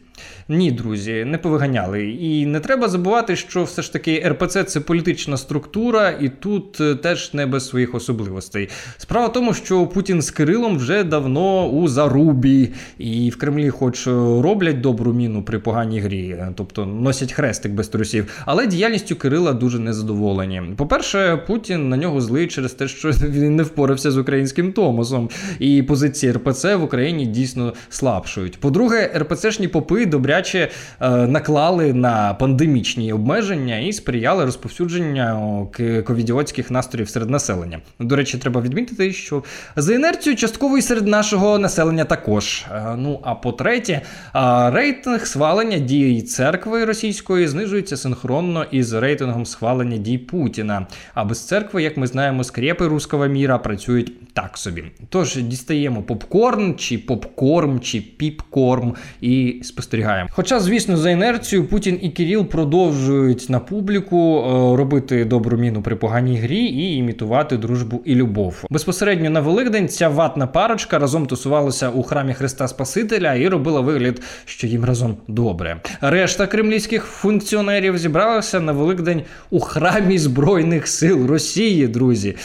Ні, 0.50 0.72
друзі, 0.72 1.26
не 1.26 1.38
повиганяли. 1.38 2.06
І 2.06 2.46
не 2.46 2.60
треба 2.60 2.88
забувати, 2.90 3.36
що 3.36 3.64
все 3.64 3.82
ж 3.82 3.94
таки 3.94 4.24
РПЦ 4.28 4.64
це 4.64 4.80
політична 4.80 5.38
структура, 5.38 6.10
і 6.10 6.30
тут 6.30 6.82
е, 6.82 6.96
теж 6.96 7.34
не 7.34 7.46
без 7.46 7.68
своїх 7.68 7.96
особливостей. 7.96 8.70
Справа 8.98 9.28
в 9.28 9.34
тому, 9.34 9.54
що 9.54 9.88
Путін 9.88 10.22
з 10.22 10.32
Кирилом 10.32 10.78
вже 10.78 11.04
давно 11.04 11.68
у 11.70 11.88
зарубі, 11.88 12.70
і 12.98 13.30
в 13.30 13.38
Кремлі, 13.38 13.70
хоч 13.70 14.08
роблять 14.08 14.82
добру 14.82 15.14
міну 15.14 15.44
при 15.44 15.60
поганій 15.60 16.00
грі, 16.00 16.30
е, 16.30 16.54
тобто 16.56 16.86
носять 16.86 17.34
хрестик 17.34 17.72
без 17.72 17.88
трусів, 17.88 18.44
але 18.46 18.68
діяльністю 18.68 19.16
Кирила 19.16 19.54
дуже 19.54 19.80
незадоволені. 19.80 20.62
По-перше, 20.76 21.38
Путін 21.48 21.90
на 21.90 21.98
нього 21.98 22.22
злий 22.22 22.48
через 22.48 22.74
те, 22.74 22.88
що 22.88 23.10
він 23.22 23.56
не 23.56 23.64
впорався 23.64 24.12
з 24.12 24.18
українським 24.18 24.74
Томосом, 24.74 25.30
і 25.60 25.84
позиції 25.84 26.32
РПЦ 26.32 26.76
в 26.76 26.84
Україні 26.84 27.26
дійсно 27.26 27.74
слабшують. 27.90 28.60
По-друге, 28.60 29.12
РПЦшні 29.18 29.68
попи 29.68 30.06
добряче 30.36 30.70
е, 31.02 31.10
наклали 31.10 31.94
на 31.94 32.34
пандемічні 32.34 33.14
обмеження 33.14 33.78
і 33.80 33.94
сприяли 33.94 34.46
розповсюдженню 34.46 35.70
к- 35.74 36.02
ковідіотських 36.02 36.72
настроїв 36.72 37.10
серед 37.10 37.30
населення. 37.30 37.80
До 38.00 38.16
речі, 38.16 38.38
треба 38.38 38.62
відмітити, 38.62 39.14
що 39.14 39.44
за 39.76 39.94
інерцією 39.94 40.38
частково 40.38 40.78
і 40.78 40.82
серед 40.82 41.08
нашого 41.08 41.60
населення 41.60 42.06
також. 42.06 42.66
Е, 42.72 42.96
Ну 42.98 43.20
а 43.24 43.36
по-третє, 43.36 43.94
е, 44.36 44.70
рейтинг 44.72 45.26
схвалення 45.28 45.78
дій 45.78 46.22
церкви 46.22 46.86
російської 46.86 47.48
знижується 47.48 47.98
синхронно 47.98 48.64
із 48.72 48.94
рейтингом 48.94 49.46
схвалення 49.46 49.98
дій 49.98 50.18
Путіна. 50.18 50.88
А 51.14 51.26
без 51.26 51.48
церкви, 51.48 51.84
як 51.84 51.98
ми 51.98 52.08
знаємо, 52.08 52.44
скрепи 52.44 52.88
руського 52.88 53.28
міра 53.28 53.58
працюють 53.58 54.34
так 54.34 54.58
собі. 54.58 54.84
Тож 55.10 55.36
дістаємо 55.36 56.02
попкорн, 56.02 56.76
чи 56.78 56.98
попкорм, 56.98 57.80
чи 57.80 58.02
піпкорм 58.02 58.94
і 59.22 59.60
спостерігаємо. 59.64 60.25
Хоча, 60.32 60.60
звісно, 60.60 60.98
за 60.98 61.10
інерцією 61.10 61.68
Путін 61.68 62.00
і 62.02 62.10
Кіріл 62.10 62.46
продовжують 62.46 63.50
на 63.50 63.60
публіку 63.60 64.38
е, 64.40 64.78
робити 64.78 65.26
добру 65.26 65.58
міну 65.58 65.82
при 65.82 65.96
поганій 65.96 66.38
грі 66.38 66.66
і 66.66 66.96
імітувати 66.96 67.58
дружбу 67.58 68.02
і 68.06 68.16
любов. 68.16 68.64
Безпосередньо 68.70 69.30
на 69.30 69.40
Великдень 69.40 69.90
ця 69.90 70.10
ватна 70.10 70.48
парочка 70.48 71.00
разом 71.00 71.26
тусувалася 71.26 71.90
у 71.90 72.04
храмі 72.04 72.34
Христа 72.34 72.68
Спасителя 72.68 73.34
і 73.34 73.48
робила 73.48 73.82
вигляд, 73.82 74.22
що 74.46 74.68
їм 74.68 74.86
разом 74.86 75.18
добре. 75.28 75.82
Решта 76.02 76.48
кремлівських 76.48 77.04
функціонерів 77.04 77.98
зібралася 77.98 78.60
на 78.60 78.72
Великдень 78.72 79.22
у 79.50 79.60
храмі 79.60 80.18
Збройних 80.18 80.88
сил 80.88 81.28
Росії, 81.28 81.88
друзі. 81.88 82.36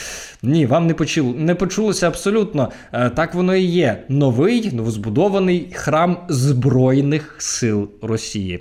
Ні, 0.42 0.66
вам 0.66 0.86
не 0.86 0.94
почуло, 0.94 1.34
не 1.36 1.54
почулося 1.54 2.06
абсолютно. 2.06 2.70
Е, 2.92 3.10
Так 3.10 3.34
воно 3.34 3.54
і 3.54 3.62
є. 3.62 4.02
Новий 4.08 4.72
новозбудований 4.72 5.68
храм 5.72 6.18
Збройних 6.28 7.34
сил 7.38 7.88
Росії. 8.02 8.60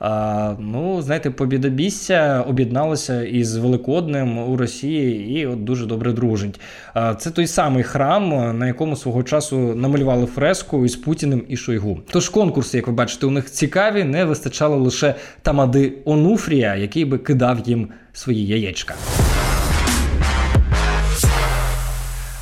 А, 0.00 0.54
ну, 0.60 1.02
знаєте, 1.02 1.30
побідобісся 1.30 2.44
об'єдналося 2.48 3.22
із 3.22 3.56
Великоднем 3.56 4.38
у 4.38 4.56
Росії 4.56 5.40
і 5.40 5.46
от 5.46 5.64
дуже 5.64 5.86
добре 5.86 6.12
дружить. 6.12 6.60
А, 6.94 7.14
це 7.14 7.30
той 7.30 7.46
самий 7.46 7.82
храм, 7.82 8.58
на 8.58 8.66
якому 8.66 8.96
свого 8.96 9.22
часу 9.22 9.58
намалювали 9.58 10.26
фреску 10.26 10.84
із 10.84 10.96
Путіним 10.96 11.42
і 11.48 11.56
Шойгу. 11.56 12.00
Тож 12.10 12.28
конкурси, 12.28 12.76
як 12.76 12.86
ви 12.86 12.92
бачите, 12.92 13.26
у 13.26 13.30
них 13.30 13.50
цікаві, 13.50 14.04
не 14.04 14.24
вистачало 14.24 14.76
лише 14.76 15.14
тамади 15.42 15.92
Онуфрія, 16.04 16.76
який 16.76 17.04
би 17.04 17.18
кидав 17.18 17.58
їм 17.68 17.88
свої 18.12 18.46
яєчка. 18.46 18.94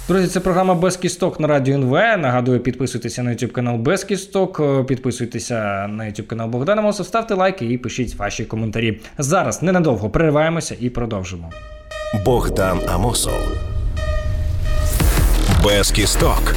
Друзі, 0.08 0.26
це 0.26 0.40
програма 0.40 0.74
Без 0.74 0.96
кісток 0.96 1.40
на 1.40 1.48
радіо 1.48 1.74
НВ. 1.74 1.92
Нагадую, 1.92 2.60
підписуйтеся 2.60 3.22
на 3.22 3.30
YouTube 3.30 3.50
канал 3.50 3.76
Без 3.76 4.04
кісток, 4.04 4.60
е, 4.60 4.84
підписуйтеся 4.84 5.86
на 5.88 6.04
YouTube 6.04 6.26
канал 6.26 6.48
Богдана 6.48 6.82
Мосов, 6.82 7.06
ставте 7.06 7.34
лайки 7.34 7.66
і 7.66 7.78
пишіть 7.78 8.14
ваші 8.14 8.44
коментарі. 8.44 9.00
Зараз 9.18 9.62
ненадовго 9.62 10.10
перериваємося 10.10 10.76
і 10.80 10.90
продовжимо. 10.90 11.50
Богдан 12.24 12.80
Амосов. 12.88 13.40
Без 15.64 15.90
кісток. 15.90 16.54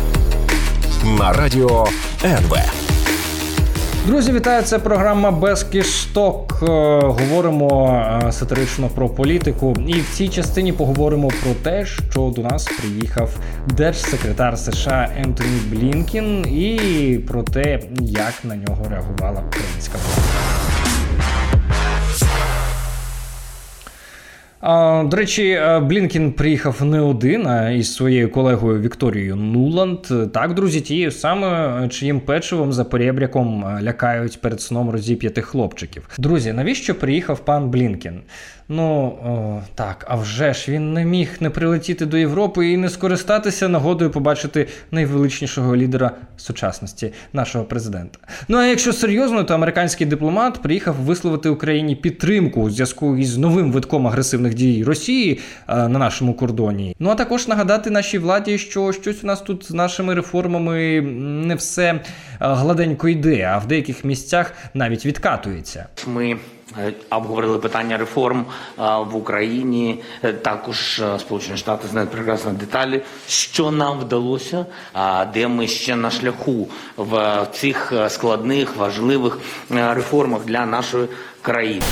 На 1.20 1.34
радіо 1.34 1.88
НВ. 2.24 2.87
Друзі, 4.08 4.32
вітаю! 4.32 4.64
Це 4.64 4.80
програма 4.80 5.32
Без 5.32 5.64
кішток. 5.64 6.60
Е, 6.64 6.66
Говоримо 7.04 7.90
е, 8.28 8.32
сатирично 8.32 8.90
про 8.90 9.10
політику. 9.10 9.76
І 9.88 9.94
в 9.94 10.10
цій 10.14 10.30
частині 10.30 10.74
поговоримо 10.74 11.28
про 11.28 11.54
те, 11.64 11.86
що 11.86 12.34
до 12.36 12.42
нас 12.42 12.66
приїхав 12.80 13.30
держсекретар 13.68 14.58
США 14.58 15.10
Ентоні 15.18 15.60
Блінкін, 15.70 16.46
і 16.46 17.20
про 17.28 17.44
те, 17.44 17.80
як 18.02 18.34
на 18.44 18.56
нього 18.56 18.86
реагувала 18.90 19.44
українська 19.48 19.98
влада. 19.98 20.47
До 24.62 25.18
речі, 25.18 25.50
е, 25.50 25.80
Блінкін 25.80 26.32
приїхав 26.32 26.86
не 26.86 27.02
один, 27.02 27.48
а 27.48 27.70
із 27.70 27.96
своєю 27.96 28.32
колегою 28.32 28.82
Вікторією 28.82 29.36
Нуланд. 29.36 30.00
Так, 30.34 30.54
друзі, 30.54 30.82
тією 30.82 31.12
самою, 31.12 31.90
чиїм 31.90 32.20
печивом 32.20 32.74
за 32.74 32.84
поребряком 32.84 33.66
е, 33.66 33.84
лякають 33.84 34.42
перед 34.42 34.62
сном 34.62 34.90
розіп'ятих 34.90 35.46
хлопчиків. 35.46 36.10
Друзі, 36.18 36.54
навіщо 36.54 36.96
приїхав 36.96 37.40
пан 37.40 37.70
Блінкін? 37.70 38.22
Ну 38.70 39.06
о, 39.26 39.62
так, 39.76 40.06
а 40.08 40.16
вже 40.16 40.54
ж 40.54 40.72
він 40.72 40.94
не 40.94 41.06
міг 41.06 41.30
не 41.40 41.50
прилетіти 41.50 42.06
до 42.06 42.18
Європи 42.18 42.70
і 42.70 42.78
не 42.78 42.90
скористатися 42.90 43.68
нагодою 43.68 44.12
побачити 44.12 44.68
найвеличнішого 44.92 45.76
лідера 45.76 46.12
сучасності, 46.38 47.14
нашого 47.34 47.66
президента. 47.66 48.20
Ну 48.48 48.58
а 48.58 48.66
якщо 48.66 48.94
серйозно, 48.94 49.44
то 49.44 49.54
американський 49.54 50.08
дипломат 50.08 50.62
приїхав 50.62 50.96
висловити 50.96 51.50
Україні 51.50 51.96
підтримку 51.96 52.62
у 52.62 52.70
зв'язку 52.70 53.18
із 53.18 53.38
новим 53.38 53.72
витком 53.72 54.08
агресивних 54.08 54.54
дій 54.54 54.84
Росії 54.84 55.40
е, 55.68 55.76
на 55.76 56.00
нашому 56.00 56.34
кордоні. 56.34 56.96
Ну 57.00 57.10
а 57.10 57.16
також 57.16 57.48
нагадати 57.48 57.90
нашій 57.90 58.18
владі, 58.18 58.58
що 58.58 58.92
щось 58.94 59.24
у 59.24 59.28
нас 59.28 59.42
тут 59.42 59.66
з 59.66 59.72
нашими 59.72 60.14
реформами 60.14 61.02
не 61.46 61.56
все 61.56 61.94
е, 61.94 62.00
гладенько 62.40 63.08
йде, 63.08 63.50
а 63.54 63.58
в 63.58 63.68
деяких 63.68 64.04
місцях 64.04 64.54
навіть 64.74 65.06
відкатується. 65.06 65.86
Ми 66.08 66.38
обговорили 67.10 67.60
питання 67.60 67.98
реформ 67.98 68.46
е, 68.80 68.82
в 69.12 69.16
Україні. 69.16 70.04
Е, 70.24 70.34
Також 70.34 71.00
е, 71.00 71.20
Сполучені 71.20 71.58
Штати 71.58 71.88
знають 71.88 72.10
прекрасно 72.12 72.52
деталі, 72.52 73.02
що 73.28 73.72
нам 73.72 74.00
вдалося, 74.00 74.66
де 75.34 75.48
ми 75.48 75.68
ще 75.68 75.96
на 75.96 76.12
шляху 76.12 76.68
в 76.98 77.46
цих 77.54 77.94
е, 77.94 78.10
складних 78.10 78.76
важливих 78.76 79.40
е, 79.72 79.94
реформах 79.94 80.46
для 80.46 80.66
нашої 80.66 81.08
країни. 81.42 81.86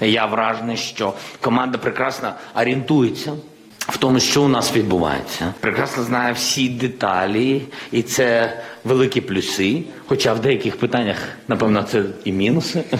Я 0.00 0.26
вражений, 0.26 0.76
що 0.76 1.12
команда 1.40 1.78
прекрасно 1.78 2.32
орієнтується. 2.56 3.32
В 3.78 3.96
тому, 3.96 4.20
що 4.20 4.42
у 4.42 4.48
нас 4.48 4.76
відбувається, 4.76 5.54
прекрасно 5.60 6.02
знає 6.02 6.32
всі 6.32 6.68
деталі, 6.68 7.62
і 7.92 8.02
це 8.02 8.58
великі 8.84 9.20
плюси. 9.20 9.82
Хоча 10.06 10.32
в 10.32 10.40
деяких 10.40 10.76
питаннях, 10.76 11.16
напевно, 11.48 11.82
це 11.82 12.02
і 12.24 12.32
мінуси. 12.32 12.82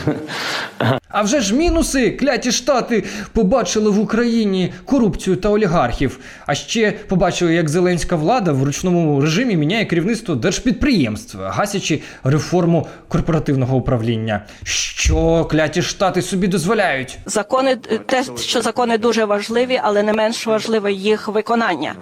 А 1.10 1.22
вже 1.22 1.40
ж 1.40 1.54
мінуси 1.54 2.10
кляті 2.10 2.52
штати 2.52 3.04
побачили 3.32 3.90
в 3.90 4.00
Україні 4.00 4.72
корупцію 4.84 5.36
та 5.36 5.48
олігархів. 5.48 6.18
А 6.46 6.54
ще 6.54 6.92
побачили, 6.92 7.54
як 7.54 7.68
зеленська 7.68 8.16
влада 8.16 8.52
в 8.52 8.62
ручному 8.62 9.20
режимі 9.20 9.56
міняє 9.56 9.84
керівництво 9.84 10.34
держпідприємств, 10.34 11.38
гасячи 11.40 12.02
реформу 12.24 12.86
корпоративного 13.08 13.76
управління. 13.76 14.44
Що 14.62 15.44
кляті 15.44 15.82
штати 15.82 16.22
собі 16.22 16.46
дозволяють? 16.46 17.18
Закони 17.26 17.76
те, 18.06 18.24
що 18.36 18.62
закони 18.62 18.98
дуже 18.98 19.24
важливі, 19.24 19.80
але 19.82 20.02
не 20.02 20.12
менш 20.12 20.46
важливе 20.46 20.92
їх 20.92 21.28
виконання. 21.28 21.94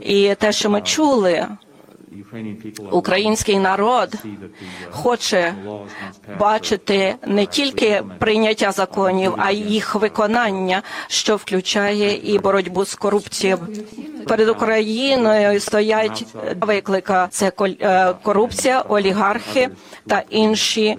І 0.00 0.34
те, 0.38 0.52
що 0.52 0.70
ми 0.70 0.80
чули, 0.80 1.46
український 2.90 3.58
народ 3.58 4.14
хоче 4.90 5.54
бачити 6.38 7.14
не 7.26 7.46
тільки 7.46 8.02
прийняття 8.18 8.72
законів, 8.72 9.34
а 9.38 9.50
й 9.50 9.56
їх 9.72 9.94
виконання, 9.94 10.82
що 11.08 11.36
включає 11.36 12.32
і 12.34 12.38
боротьбу 12.38 12.84
з 12.84 12.94
корупцією. 12.94 13.58
Перед 14.28 14.48
Україною 14.48 15.60
стоять 15.60 16.24
виклика: 16.60 17.28
це 17.30 17.52
е, 17.60 18.14
корупція, 18.22 18.80
олігархи 18.80 19.68
та 20.06 20.22
інші 20.30 20.96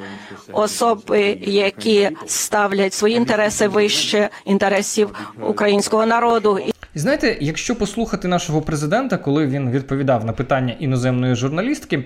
особи, 0.52 1.38
які 1.42 2.10
ставлять 2.26 2.94
свої 2.94 3.16
інтереси 3.16 3.68
вище 3.68 4.30
інтересів 4.46 5.16
українського 5.42 6.06
народу. 6.06 6.60
І 6.96 7.00
знаєте, 7.00 7.38
якщо 7.42 7.76
послухати 7.76 8.28
нашого 8.28 8.62
президента, 8.62 9.18
коли 9.18 9.48
він 9.48 9.72
відповідав 9.72 10.26
на 10.26 10.34
питання 10.34 10.76
іноземної 10.80 11.36
журналістки, 11.36 12.04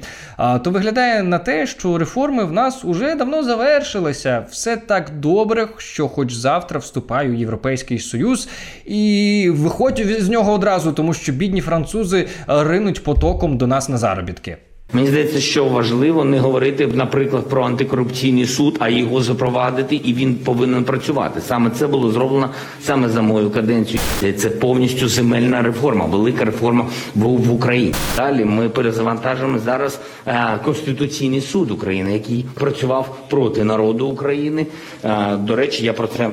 то 0.63 0.71
виглядає 0.71 1.23
на 1.23 1.39
те, 1.39 1.67
що 1.67 1.97
реформи 1.97 2.43
в 2.43 2.51
нас 2.51 2.85
уже 2.85 3.15
давно 3.15 3.43
завершилися. 3.43 4.45
Все 4.49 4.77
так 4.77 5.11
добре, 5.19 5.67
що 5.77 6.07
хоч 6.07 6.33
завтра 6.33 6.79
вступаю 6.79 7.31
в 7.31 7.35
Європейський 7.35 7.99
Союз 7.99 8.49
і 8.85 9.49
виходь 9.53 10.01
з 10.19 10.29
нього 10.29 10.53
одразу, 10.53 10.91
тому 10.91 11.13
що 11.13 11.31
бідні 11.31 11.61
французи 11.61 12.27
ринуть 12.47 13.03
потоком 13.03 13.57
до 13.57 13.67
нас 13.67 13.89
на 13.89 13.97
заробітки. 13.97 14.57
Мені 14.93 15.07
здається, 15.07 15.39
що 15.39 15.65
важливо 15.65 16.25
не 16.25 16.39
говорити, 16.39 16.87
наприклад, 16.93 17.49
про 17.49 17.63
антикорупційний 17.65 18.45
суд, 18.45 18.77
а 18.79 18.89
його 18.89 19.21
запровадити, 19.21 19.95
і 19.95 20.13
він 20.13 20.35
повинен 20.35 20.83
працювати. 20.83 21.41
Саме 21.41 21.69
це 21.69 21.87
було 21.87 22.11
зроблено 22.11 22.49
саме 22.81 23.09
за 23.09 23.21
мою 23.21 23.49
каденцію. 23.49 23.99
Це 24.37 24.49
повністю 24.49 25.07
земельна 25.07 25.61
реформа, 25.61 26.05
велика 26.05 26.45
реформа 26.45 26.85
в, 27.15 27.51
Україні. 27.53 27.93
Далі 28.17 28.45
ми 28.45 28.69
перезавантажимо 28.69 29.59
зараз 29.59 29.99
е, 30.27 30.59
конституційний 30.65 31.41
суд 31.41 31.71
України, 31.71 32.13
який 32.13 32.45
працював 32.53 33.17
проти 33.29 33.63
народу 33.63 34.07
України. 34.07 34.65
Е, 35.03 35.37
до 35.37 35.55
речі, 35.55 35.85
я 35.85 35.93
про 35.93 36.07
це. 36.07 36.29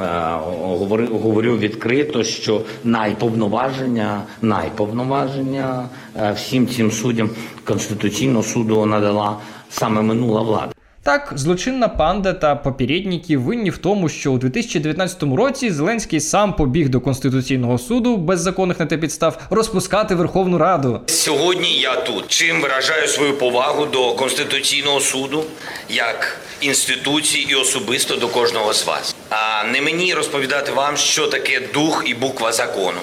Е, 0.00 0.36
говорю, 0.58 1.06
говорю 1.06 1.56
відкрито, 1.56 2.24
що 2.24 2.62
найповноваження, 2.84 4.22
найповноваження 4.42 5.88
е, 6.16 6.32
всім 6.32 6.68
цим 6.68 6.92
суддям 6.92 7.30
Конституційного 7.64 8.42
суду 8.42 8.86
надала 8.86 9.36
саме 9.70 10.02
минула 10.02 10.42
влада. 10.42 10.72
Так, 11.02 11.32
злочинна 11.36 11.88
панда 11.88 12.32
та 12.32 12.56
попередники 12.56 13.38
винні 13.38 13.70
в 13.70 13.78
тому, 13.78 14.08
що 14.08 14.32
у 14.32 14.38
2019 14.38 15.22
році 15.22 15.70
Зеленський 15.70 16.20
сам 16.20 16.56
побіг 16.56 16.88
до 16.88 17.00
конституційного 17.00 17.78
суду 17.78 18.16
без 18.16 18.40
законних 18.40 18.80
на 18.80 18.86
те 18.86 18.98
підстав 18.98 19.38
розпускати 19.50 20.14
Верховну 20.14 20.58
Раду. 20.58 21.00
Сьогодні 21.06 21.78
я 21.78 21.96
тут. 21.96 22.24
Чим 22.28 22.60
виражаю 22.60 23.08
свою 23.08 23.38
повагу 23.38 23.86
до 23.86 24.14
Конституційного 24.14 25.00
суду 25.00 25.44
як 25.88 26.36
інституції 26.60 27.46
і 27.50 27.54
особисто 27.54 28.16
до 28.16 28.28
кожного 28.28 28.72
з 28.72 28.86
вас. 28.86 29.16
Не 29.64 29.80
мені 29.80 30.14
розповідати 30.14 30.72
вам, 30.72 30.96
що 30.96 31.26
таке 31.26 31.60
дух 31.60 32.02
і 32.06 32.14
буква 32.14 32.52
закону. 32.52 33.00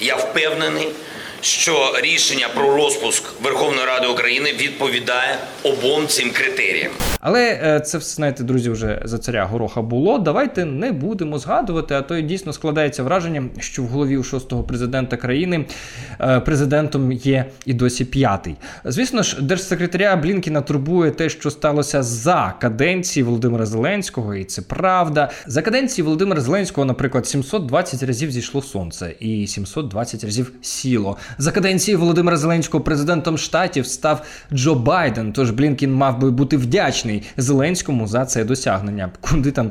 Я 0.00 0.16
впевнений, 0.16 0.88
що 1.40 1.92
рішення 2.02 2.48
про 2.54 2.76
розпуск 2.76 3.22
Верховної 3.42 3.86
Ради 3.86 4.06
України 4.06 4.52
відповідає 4.60 5.38
обом 5.62 6.06
цим 6.06 6.30
критеріям. 6.30 6.92
Але 7.20 7.60
е, 7.62 7.80
це 7.80 7.98
все, 7.98 8.14
знаєте, 8.14 8.44
друзі, 8.44 8.70
вже 8.70 9.02
за 9.04 9.18
царя 9.18 9.44
гороха 9.44 9.82
було. 9.82 10.18
Давайте 10.18 10.64
не 10.64 10.92
будемо 10.92 11.38
згадувати, 11.38 11.94
а 11.94 12.02
то 12.02 12.20
дійсно 12.20 12.52
складається 12.52 13.02
враження, 13.02 13.44
що 13.58 13.82
в 13.82 13.86
голові 13.86 14.16
у 14.16 14.22
шостого 14.22 14.62
президента 14.62 15.16
країни 15.16 15.64
е, 16.20 16.40
президентом 16.40 17.12
є 17.12 17.44
і 17.66 17.74
досі 17.74 18.04
п'ятий. 18.04 18.56
Звісно 18.84 19.22
ж, 19.22 19.42
держсекретаря 19.42 20.16
Блінкіна 20.16 20.60
турбує 20.60 21.10
те, 21.10 21.28
що 21.28 21.50
сталося 21.50 22.02
за 22.02 22.54
каденції 22.60 23.24
Володимира 23.24 23.66
Зеленського, 23.66 24.34
і 24.34 24.44
це 24.44 24.62
правда. 24.62 25.30
За 25.46 25.62
каденції 25.62 26.04
Володимира 26.04 26.40
Зеленського, 26.40 26.84
наприклад, 26.84 27.26
720 27.26 28.02
разів 28.02 28.30
зійшло 28.30 28.62
сонце 28.62 29.14
і 29.20 29.46
720 29.46 30.24
разів 30.24 30.52
сіло. 30.62 31.16
За 31.38 31.52
каденції 31.52 31.96
Володимира 31.96 32.36
Зеленського 32.36 32.84
президентом 32.84 33.38
штатів 33.38 33.86
став 33.86 34.26
Джо 34.52 34.74
Байден. 34.74 35.32
Тож 35.32 35.50
Блінкін 35.50 35.94
мав 35.94 36.18
би 36.18 36.30
бути 36.30 36.56
вдячний 36.56 37.22
Зеленському 37.36 38.06
за 38.06 38.24
це 38.24 38.44
досягнення. 38.44 39.10
Куди 39.20 39.50
там 39.50 39.70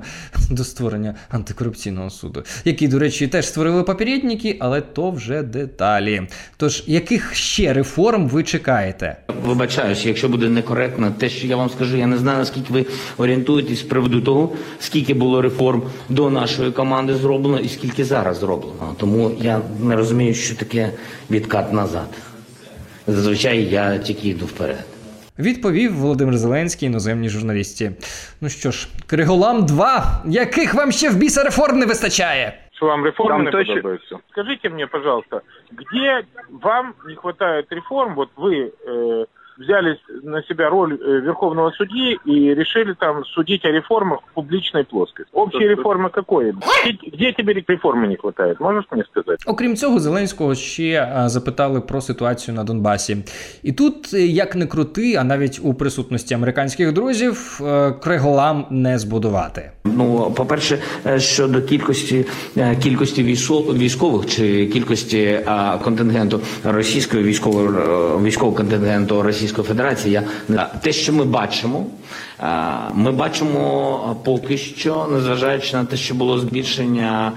до 0.51 0.63
створення 0.63 1.15
антикорупційного 1.29 2.09
суду, 2.09 2.43
який, 2.65 2.87
до 2.87 2.99
речі, 2.99 3.27
теж 3.27 3.47
створили 3.47 3.83
попередники, 3.83 4.57
але 4.59 4.81
то 4.81 5.11
вже 5.11 5.43
деталі. 5.43 6.21
Тож 6.57 6.83
яких 6.87 7.35
ще 7.35 7.73
реформ 7.73 8.27
ви 8.27 8.43
чекаєте? 8.43 9.17
Вибачаюсь, 9.45 10.05
якщо 10.05 10.29
буде 10.29 10.49
некоректно, 10.49 11.11
те, 11.17 11.29
що 11.29 11.47
я 11.47 11.55
вам 11.55 11.69
скажу, 11.69 11.97
я 11.97 12.07
не 12.07 12.17
знаю, 12.17 12.37
наскільки 12.37 12.73
ви 12.73 12.85
орієнтуєтесь 13.17 13.79
з 13.79 13.83
приводу 13.83 14.21
того, 14.21 14.51
скільки 14.79 15.13
було 15.13 15.41
реформ 15.41 15.81
до 16.09 16.29
нашої 16.29 16.71
команди 16.71 17.15
зроблено 17.15 17.59
і 17.59 17.69
скільки 17.69 18.05
зараз 18.05 18.39
зроблено. 18.39 18.95
Тому 18.97 19.31
я 19.41 19.61
не 19.83 19.95
розумію, 19.95 20.33
що 20.33 20.55
таке 20.55 20.91
відкат 21.46 21.72
назад. 21.72 22.08
Зазвичай 23.06 23.62
я 23.64 23.98
тільки 23.98 24.28
йду 24.28 24.46
вперед. 24.46 24.84
Відповів 25.38 25.94
Володимир 25.96 26.36
Зеленський 26.38 26.88
іноземній 26.88 27.28
журналісті. 27.28 27.90
Ну 28.40 28.48
що 28.48 28.70
ж, 28.70 28.88
Криголам 29.06 29.66
2. 29.66 30.22
Яких 30.26 30.74
вам 30.74 30.92
ще 30.92 31.10
в 31.10 31.16
біса 31.16 31.42
реформ 31.42 31.78
не 31.78 31.86
вистачає? 31.86 32.58
Что 32.76 32.86
вам 32.86 33.04
реформы 33.04 33.28
Вам 33.28 33.44
не 33.44 33.50
точно- 33.50 33.74
подобаются? 33.74 34.16
Скажите 34.30 34.68
мне, 34.70 34.86
пожалуйста, 34.86 35.40
где 35.72 36.22
вам 36.62 36.94
не 37.08 37.14
хватает 37.16 37.66
реформ? 37.70 38.14
Вот 38.14 38.28
вы 38.36 38.70
э, 38.88 39.24
взяли 39.58 39.98
на 40.22 40.42
себя 40.42 40.70
роль 40.70 40.94
э, 40.94 41.20
верховного 41.20 41.70
судьи 41.72 42.18
и 42.26 42.54
решили 42.54 42.94
там 42.94 43.24
судить 43.24 43.64
о 43.64 43.70
реформах 43.70 44.18
в 44.30 44.34
публичной 44.34 44.84
плоскости. 44.84 45.30
Общие 45.32 45.68
реформы 45.68 46.10
какой? 46.10 46.52
Где, 46.52 46.98
где 47.12 47.32
тебе 47.32 47.52
реформы 47.68 48.06
не 48.06 48.16
хватает? 48.16 48.60
Можешь 48.60 48.84
мне 48.90 49.04
сказать? 49.10 49.38
Окрім 49.46 49.76
цього, 49.76 50.00
Зеленського 50.00 50.54
ще 50.54 51.08
а, 51.14 51.28
запитали 51.28 51.80
про 51.80 52.00
ситуацію 52.00 52.54
на 52.54 52.64
Донбасі. 52.64 53.16
І 53.62 53.72
тут, 53.72 54.14
е, 54.14 54.26
як 54.26 54.56
не 54.56 54.66
крути, 54.66 55.14
а 55.14 55.24
навіть 55.24 55.60
у 55.62 55.74
присутності 55.74 56.34
американських 56.34 56.92
друзів, 56.92 57.60
е, 57.66 57.92
Криголам 57.92 58.66
не 58.70 58.98
збудувати. 58.98 59.70
Ну, 59.84 60.32
по-перше, 60.36 60.78
е, 61.06 61.20
щодо 61.20 61.62
кількості 61.62 62.24
е, 62.56 62.76
кількості 62.76 63.24
військо- 63.24 63.74
військових 63.78 64.26
чи 64.26 64.66
кількості 64.66 65.40
а, 65.46 65.78
контингенту 65.78 66.40
російського 66.64 67.22
військового 67.22 67.64
е, 67.64 68.24
військового 68.26 68.56
контингенту 68.56 69.22
Російської 69.22 69.42
Російської 69.47 69.67
Федерації. 69.67 70.13
Я 70.13 70.23
не 70.47 70.65
те, 70.81 70.91
що 70.91 71.13
ми 71.13 71.25
бачимо, 71.25 71.85
ми 72.93 73.11
бачимо 73.11 74.17
поки 74.25 74.57
що, 74.57 75.07
незважаючи 75.11 75.77
на 75.77 75.85
те, 75.85 75.97
що 75.97 76.15
було 76.15 76.39
збільшення 76.39 77.31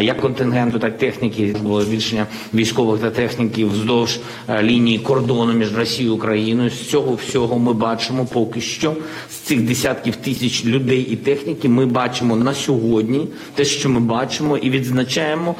як 0.00 0.20
контингенту, 0.20 0.78
так 0.78 0.94
і 0.96 1.00
техніки, 1.00 1.56
було 1.62 1.82
збільшення 1.82 2.26
військових 2.54 3.00
та 3.00 3.10
техніки 3.10 3.64
вздовж 3.64 4.20
лінії 4.62 4.98
кордону 4.98 5.52
між 5.52 5.76
Росією 5.76 6.12
і 6.12 6.16
Україною. 6.16 6.70
З 6.70 6.90
цього 6.90 7.14
всього 7.14 7.58
ми 7.58 7.72
бачимо 7.72 8.26
поки 8.32 8.60
що 8.60 8.94
з 9.30 9.34
цих 9.34 9.62
десятків 9.62 10.16
тисяч 10.16 10.64
людей 10.64 11.00
і 11.10 11.16
техніки. 11.16 11.68
Ми 11.68 11.86
бачимо 11.86 12.36
на 12.36 12.54
сьогодні 12.54 13.28
те, 13.54 13.64
що 13.64 13.88
ми 13.88 14.00
бачимо, 14.00 14.56
і 14.56 14.70
відзначаємо. 14.70 15.54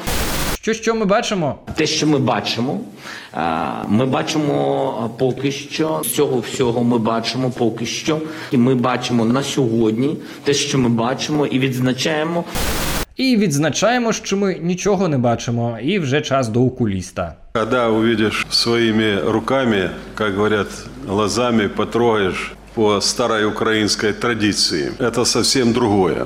Що 0.65 0.73
що 0.73 0.95
ми 0.95 1.05
бачимо? 1.05 1.55
Те, 1.75 1.85
що 1.85 2.07
ми 2.07 2.19
бачимо, 2.19 2.79
е, 3.33 3.39
ми 3.87 4.05
бачимо 4.05 5.11
поки 5.19 5.51
що 5.51 6.01
з 6.05 6.15
цього 6.15 6.39
всього. 6.39 6.83
Ми 6.83 6.97
бачимо 6.97 7.51
поки 7.57 7.85
що, 7.85 8.21
і 8.51 8.57
ми 8.57 8.75
бачимо 8.75 9.25
на 9.25 9.43
сьогодні 9.43 10.17
те, 10.43 10.53
що 10.53 10.77
ми 10.77 10.89
бачимо, 10.89 11.45
і 11.45 11.59
відзначаємо. 11.59 12.43
І 13.15 13.37
відзначаємо, 13.37 14.13
що 14.13 14.37
ми 14.37 14.59
нічого 14.61 15.07
не 15.07 15.17
бачимо, 15.17 15.77
і 15.83 15.99
вже 15.99 16.21
час 16.21 16.47
до 16.47 16.65
окуліста. 16.65 17.35
Когда 17.53 17.89
увидишь 17.89 18.47
своими 18.49 19.21
руками, 19.21 19.89
как 20.15 20.35
говорят, 20.35 20.67
глазами 21.07 21.69
потрогаешь 21.69 22.53
по 22.73 23.01
старой 23.01 23.45
украинской 23.45 24.13
традиции, 24.13 24.91
это 24.99 25.25
совсем 25.25 25.73
другое. 25.73 26.25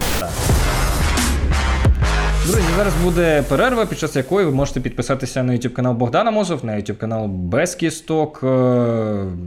Друзі, 2.50 2.68
зараз 2.78 2.94
буде 3.04 3.44
перерва, 3.50 3.86
під 3.86 4.00
час 4.00 4.16
якої 4.16 4.46
ви 4.46 4.52
можете 4.52 4.80
підписатися 4.80 5.44
на 5.44 5.54
YouTube 5.54 5.70
канал 5.70 5.94
Богдана 5.94 6.32
Мозов, 6.32 6.66
на 6.66 6.72
YouTube 6.76 6.98
канал 6.98 7.28
Без 7.28 7.76
Кісток. 7.76 8.40
Е, 8.44 8.48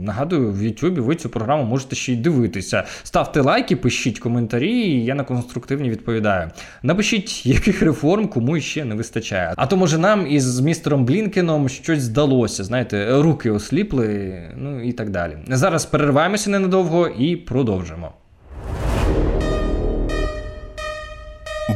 Нагадую, 0.01 0.51
в 0.51 0.61
YouTube 0.61 0.99
ви 0.99 1.15
цю 1.15 1.29
програму 1.29 1.63
можете 1.63 1.95
ще 1.95 2.13
й 2.13 2.15
дивитися. 2.15 2.83
Ставте 3.03 3.41
лайки, 3.41 3.75
пишіть 3.75 4.19
коментарі, 4.19 4.71
і 4.71 5.05
я 5.05 5.15
на 5.15 5.23
конструктивні 5.23 5.89
відповідаю. 5.89 6.49
Напишіть, 6.83 7.45
яких 7.45 7.81
реформ 7.81 8.27
кому 8.27 8.59
ще 8.59 8.85
не 8.85 8.95
вистачає. 8.95 9.53
А 9.57 9.65
то 9.65 9.77
може 9.77 9.97
нам 9.97 10.27
із 10.27 10.59
містером 10.59 11.05
Блінкеном 11.05 11.69
щось 11.69 12.01
здалося. 12.01 12.63
Знаєте, 12.63 13.21
руки 13.21 13.51
осліпли, 13.51 14.41
ну 14.57 14.83
і 14.83 14.91
так 14.91 15.09
далі. 15.09 15.37
Зараз 15.47 15.85
перерваємося 15.85 16.49
ненадовго 16.49 17.07
і 17.07 17.35
продовжимо. 17.35 18.11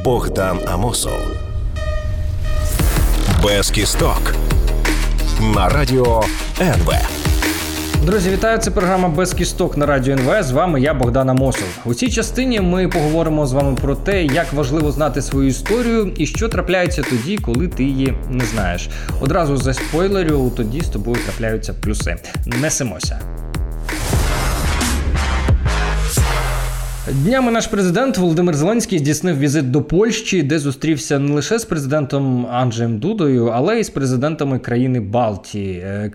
Богдан 0.08 0.60
Амосов. 0.67 1.20
Без 3.43 3.72
кісток. 3.72 4.36
На 5.56 5.70
радіо 5.70 6.24
НВ. 6.62 6.93
Друзі, 8.06 8.30
вітаю! 8.30 8.58
Це 8.58 8.72
програма 8.72 9.08
без 9.10 9.34
кісток 9.34 9.78
на 9.78 9.86
радіо 9.86 10.13
НВ. 10.13 10.43
З 10.43 10.52
вами 10.52 10.82
я 10.82 10.93
Богдан 10.93 11.30
Амосов. 11.30 11.67
У 11.86 11.93
цій 11.93 12.12
частині 12.12 12.60
ми 12.62 12.88
поговоримо 12.88 13.46
з 13.46 13.54
вами 13.54 13.78
про 13.82 13.96
те, 13.96 14.26
як 14.26 14.54
важливо 14.54 14.91
знати 14.91 15.22
свою 15.22 15.48
історію 15.48 16.13
і 16.17 16.28
що 16.28 16.50
трапляється 16.50 17.04
тоді, 17.10 17.38
коли 17.38 17.67
ти 17.67 17.84
її 17.84 18.17
не 18.30 18.46
знаєш. 18.46 18.89
Одразу 19.22 19.58
за 19.58 19.74
спойлерю, 19.74 20.52
тоді 20.58 20.82
з 20.82 20.88
тобою 20.88 21.17
трапляються 21.26 21.74
плюси. 21.74 22.15
Несемося. 22.46 23.37
Днями 27.13 27.52
наш 27.52 27.67
президент 27.67 28.17
Володимир 28.17 28.56
Зеленський 28.56 29.00
здійснив 29.00 29.39
візит 29.39 29.72
до 29.72 29.82
Польщі, 29.82 30.43
де 30.43 30.60
зустрівся 30.60 31.20
не 31.20 31.34
лише 31.34 31.60
з 31.60 31.65
президентом 31.65 32.48
Анджеєм 32.52 33.00
Дудою, 33.00 33.46
але 33.46 33.80
й 33.80 33.84
з 33.84 33.89
президентами 33.89 34.60
країни 34.60 35.00
Балтії. 35.00 35.80
Е, 35.80 36.10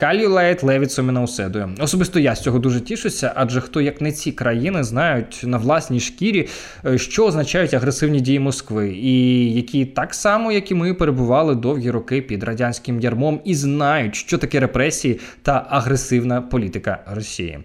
Кальо. 0.00 0.20
Калюлейт 0.20 0.62
Левіцом 0.62 1.06
Науседою. 1.06 1.68
Особисто 1.78 2.18
я 2.18 2.34
з 2.34 2.40
цього 2.40 2.58
дуже 2.58 2.80
тішуся, 2.80 3.32
адже 3.34 3.60
хто 3.60 3.80
як 3.80 4.00
не 4.00 4.12
ці 4.12 4.32
країни 4.32 4.84
знають 4.84 5.40
на 5.44 5.58
власній 5.58 6.00
шкірі, 6.00 6.48
е, 6.86 6.98
що 6.98 7.26
означають 7.26 7.74
агресивні 7.74 8.20
дії 8.20 8.38
Москви, 8.38 8.88
і 8.88 9.44
які 9.54 9.84
так 9.84 10.14
само, 10.14 10.52
як 10.52 10.70
і 10.70 10.74
ми, 10.74 10.94
перебували 10.94 11.54
довгі 11.54 11.90
роки 11.90 12.22
під 12.22 12.42
радянським 12.42 13.00
ярмом 13.00 13.40
і 13.44 13.54
знають, 13.54 14.14
що 14.14 14.38
таке 14.38 14.60
репресії 14.60 15.20
та 15.42 15.66
агресивна 15.70 16.42
політика 16.42 16.98
Росії. 17.14 17.58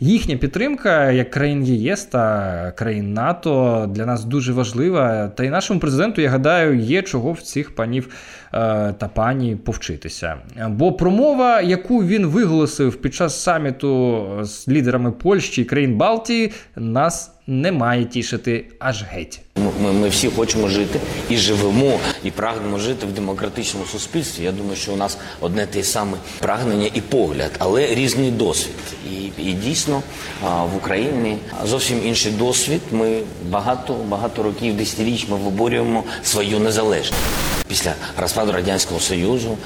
Їхня 0.00 0.36
підтримка 0.36 1.10
як 1.10 1.30
країн 1.30 1.64
ЄС 1.64 2.04
та 2.04 2.72
країн 2.76 3.12
НАТО 3.12 3.86
для 3.90 4.06
нас 4.06 4.24
дуже 4.24 4.52
важлива. 4.52 5.28
Та 5.28 5.44
й 5.44 5.50
нашому 5.50 5.80
президенту, 5.80 6.20
я 6.20 6.28
гадаю, 6.28 6.78
є 6.78 7.02
чого 7.02 7.32
в 7.32 7.40
цих 7.40 7.74
панів 7.74 8.08
е, 8.08 8.08
та 8.98 9.10
пані 9.14 9.56
повчитися. 9.56 10.36
Бо 10.68 10.92
промова, 10.92 11.60
яку 11.60 11.81
він 11.90 12.26
виголосив 12.26 12.96
під 12.96 13.14
час 13.14 13.42
саміту 13.42 14.26
з 14.42 14.68
лідерами 14.68 15.12
Польщі 15.12 15.62
і 15.62 15.64
країн 15.64 15.96
Балтії, 15.96 16.52
нас 16.76 17.30
не 17.46 17.72
має 17.72 18.04
тішити 18.04 18.64
аж 18.78 19.02
геть. 19.02 19.40
Ми, 19.80 19.92
ми 19.92 20.08
всі 20.08 20.28
хочемо 20.28 20.68
жити 20.68 21.00
і 21.30 21.36
живемо, 21.36 21.98
і 22.24 22.30
прагнемо 22.30 22.78
жити 22.78 23.06
в 23.06 23.12
демократичному 23.12 23.86
суспільстві. 23.86 24.44
Я 24.44 24.52
думаю, 24.52 24.76
що 24.76 24.92
у 24.92 24.96
нас 24.96 25.18
одне 25.40 25.66
те 25.66 25.82
саме 25.82 26.18
прагнення 26.40 26.90
і 26.94 27.00
погляд, 27.00 27.50
але 27.58 27.94
різний 27.94 28.30
досвід. 28.30 28.74
І, 29.12 29.42
і 29.42 29.52
дійсно 29.52 30.02
в 30.42 30.76
Україні 30.76 31.36
зовсім 31.64 32.00
інший 32.04 32.32
досвід. 32.32 32.80
Ми 32.92 33.20
багато 33.50 33.94
багато 34.08 34.42
років, 34.42 34.76
десятиріч 34.76 35.28
ми 35.28 35.36
виборюємо 35.36 36.04
свою 36.22 36.58
незалежність. 36.58 37.51
Після 37.72 37.94
розпаду 38.16 38.52
радянського 38.52 39.00
союзу 39.00 39.58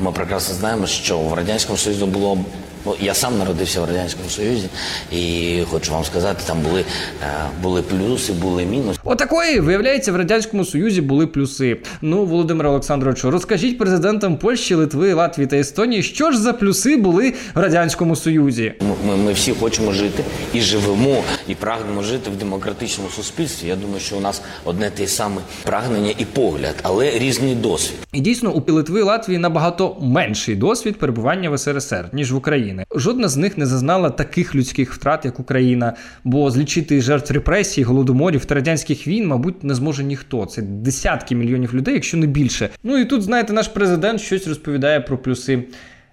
ми 0.00 0.12
прекрасно 0.12 0.54
знаємо, 0.54 0.86
що 0.86 1.18
в 1.18 1.34
радянському 1.34 1.78
союзі 1.78 2.04
було 2.04 2.38
Ну, 2.88 2.96
я 3.00 3.14
сам 3.14 3.38
народився 3.38 3.80
в 3.80 3.84
радянському 3.84 4.28
союзі, 4.28 4.68
і 5.12 5.58
хочу 5.70 5.92
вам 5.92 6.04
сказати, 6.04 6.42
там 6.46 6.60
були, 6.60 6.80
е, 6.80 7.26
були 7.62 7.82
плюси, 7.82 8.32
були 8.32 8.64
мінуси. 8.64 9.00
Отакої, 9.04 9.60
виявляється, 9.60 10.12
в 10.12 10.16
радянському 10.16 10.64
союзі 10.64 11.00
були 11.00 11.26
плюси. 11.26 11.76
Ну, 12.02 12.24
Володимир 12.24 12.66
Олександровичу, 12.66 13.30
розкажіть 13.30 13.78
президентам 13.78 14.36
Польщі, 14.36 14.74
Литви, 14.74 15.12
Латвії 15.12 15.46
та 15.46 15.56
Естонії, 15.56 16.02
що 16.02 16.32
ж 16.32 16.38
за 16.38 16.52
плюси 16.52 16.96
були 16.96 17.34
в 17.54 17.58
радянському 17.58 18.16
союзі. 18.16 18.72
Ми, 19.06 19.16
ми 19.16 19.32
всі 19.32 19.52
хочемо 19.52 19.92
жити 19.92 20.24
і 20.52 20.60
живемо, 20.60 21.22
і 21.48 21.54
прагнемо 21.54 22.02
жити 22.02 22.30
в 22.30 22.36
демократичному 22.36 23.10
суспільстві. 23.10 23.68
Я 23.68 23.76
думаю, 23.76 24.00
що 24.00 24.16
у 24.16 24.20
нас 24.20 24.42
одне 24.64 24.90
те 24.90 25.06
саме 25.06 25.42
прагнення 25.62 26.14
і 26.18 26.24
погляд, 26.24 26.74
але 26.82 27.10
різний 27.10 27.54
досвід. 27.54 27.98
І 28.12 28.20
дійсно 28.20 28.52
у 28.52 28.72
Литви 28.72 29.02
Латвії 29.02 29.38
набагато 29.38 29.96
менший 30.00 30.56
досвід 30.56 30.98
перебування 30.98 31.50
в 31.50 31.58
СРСР 31.58 32.08
ніж 32.12 32.32
в 32.32 32.36
Україні. 32.36 32.77
Жодна 32.94 33.28
з 33.28 33.36
них 33.36 33.58
не 33.58 33.66
зазнала 33.66 34.10
таких 34.10 34.54
людських 34.54 34.94
втрат, 34.94 35.24
як 35.24 35.40
Україна, 35.40 35.92
бо 36.24 36.50
злічити 36.50 37.00
жертв 37.00 37.32
репресій, 37.32 37.82
голодоморів 37.82 38.44
та 38.44 38.54
радянських 38.54 39.06
війн, 39.06 39.26
мабуть, 39.26 39.64
не 39.64 39.74
зможе 39.74 40.04
ніхто. 40.04 40.46
Це 40.46 40.62
десятки 40.62 41.34
мільйонів 41.34 41.74
людей, 41.74 41.94
якщо 41.94 42.16
не 42.16 42.26
більше. 42.26 42.68
Ну 42.82 42.98
і 42.98 43.04
тут, 43.04 43.22
знаєте, 43.22 43.52
наш 43.52 43.68
президент 43.68 44.20
щось 44.20 44.48
розповідає 44.48 45.00
про 45.00 45.18
плюси. 45.18 45.64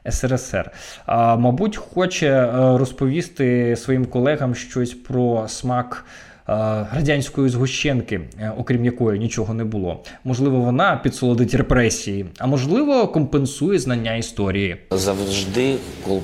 СРСР, 0.10 0.72
а, 1.06 1.36
мабуть, 1.36 1.78
хоче 1.78 2.50
розповісти 2.54 3.76
своїм 3.76 4.06
колегам 4.06 4.56
щось 4.56 4.94
про 4.94 5.46
смак 5.48 6.06
радянської 6.48 7.50
згущенки, 7.50 8.22
е, 8.40 8.54
окрім 8.58 8.86
якої 8.86 9.20
нічого 9.20 9.54
не 9.54 9.64
було. 9.64 10.04
Можливо, 10.24 10.60
вона 10.60 11.00
підсолодить 11.04 11.54
репресії, 11.54 12.26
а 12.40 12.48
можливо, 12.48 13.08
компенсує 13.08 13.80
знання 13.80 14.16
історії. 14.16 14.78
Завжди, 14.92 15.76
коли 16.08 16.22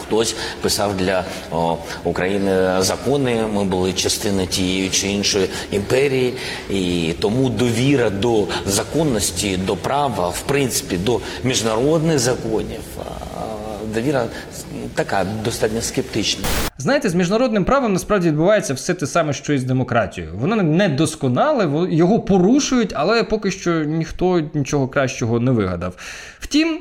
хтось 0.00 0.36
писав 0.62 0.96
для 0.96 1.24
України 2.04 2.66
закони, 2.78 3.44
ми 3.54 3.64
були 3.64 3.92
частиною 3.92 4.46
тієї 4.46 4.88
чи 4.88 5.08
іншої 5.08 5.48
імперії, 5.72 6.34
і 6.70 7.14
тому 7.20 7.48
довіра 7.48 8.10
до 8.10 8.46
законності, 8.66 9.56
до 9.56 9.76
права, 9.76 10.28
в 10.28 10.40
принципі, 10.40 10.96
до 10.96 11.20
міжнародних 11.44 12.18
законів. 12.18 12.80
Довіра 13.94 14.26
така 14.94 15.26
достатньо 15.44 15.80
скептична. 15.80 16.44
Знаєте, 16.78 17.08
з 17.08 17.14
міжнародним 17.14 17.64
правом 17.64 17.92
насправді 17.92 18.28
відбувається 18.28 18.74
все 18.74 18.94
те 18.94 19.06
саме, 19.06 19.32
що 19.32 19.52
і 19.52 19.58
з 19.58 19.64
демократією. 19.64 20.32
Воно 20.36 20.56
не 20.56 20.88
досконале, 20.88 21.88
його 21.90 22.20
порушують, 22.20 22.92
але 22.96 23.24
поки 23.24 23.50
що 23.50 23.84
ніхто 23.84 24.42
нічого 24.54 24.88
кращого 24.88 25.40
не 25.40 25.50
вигадав. 25.50 25.94
Втім, 26.40 26.78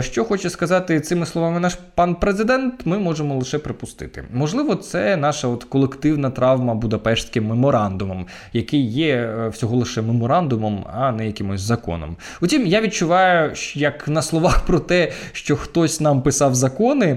що 0.00 0.24
хоче 0.24 0.50
сказати 0.50 1.00
цими 1.00 1.26
словами 1.26 1.60
наш 1.60 1.78
пан 1.94 2.14
президент, 2.14 2.86
ми 2.86 2.98
можемо 2.98 3.34
лише 3.34 3.58
припустити. 3.58 4.24
Можливо, 4.32 4.74
це 4.74 5.16
наша 5.16 5.48
от 5.48 5.64
колективна 5.64 6.30
травма 6.30 6.74
Будапештським 6.74 7.46
меморандумом, 7.46 8.26
який 8.52 8.86
є 8.86 9.16
е, 9.16 9.48
всього 9.48 9.76
лише 9.76 10.02
меморандумом, 10.02 10.86
а 10.92 11.12
не 11.12 11.26
якимось 11.26 11.60
законом. 11.60 12.16
Утім, 12.40 12.66
я 12.66 12.80
відчуваю, 12.80 13.52
як 13.74 14.08
на 14.08 14.22
словах 14.22 14.66
про 14.66 14.78
те, 14.78 15.12
що 15.32 15.56
хтось 15.56 16.00
нам 16.00 16.22
писав 16.22 16.54
закони, 16.54 17.13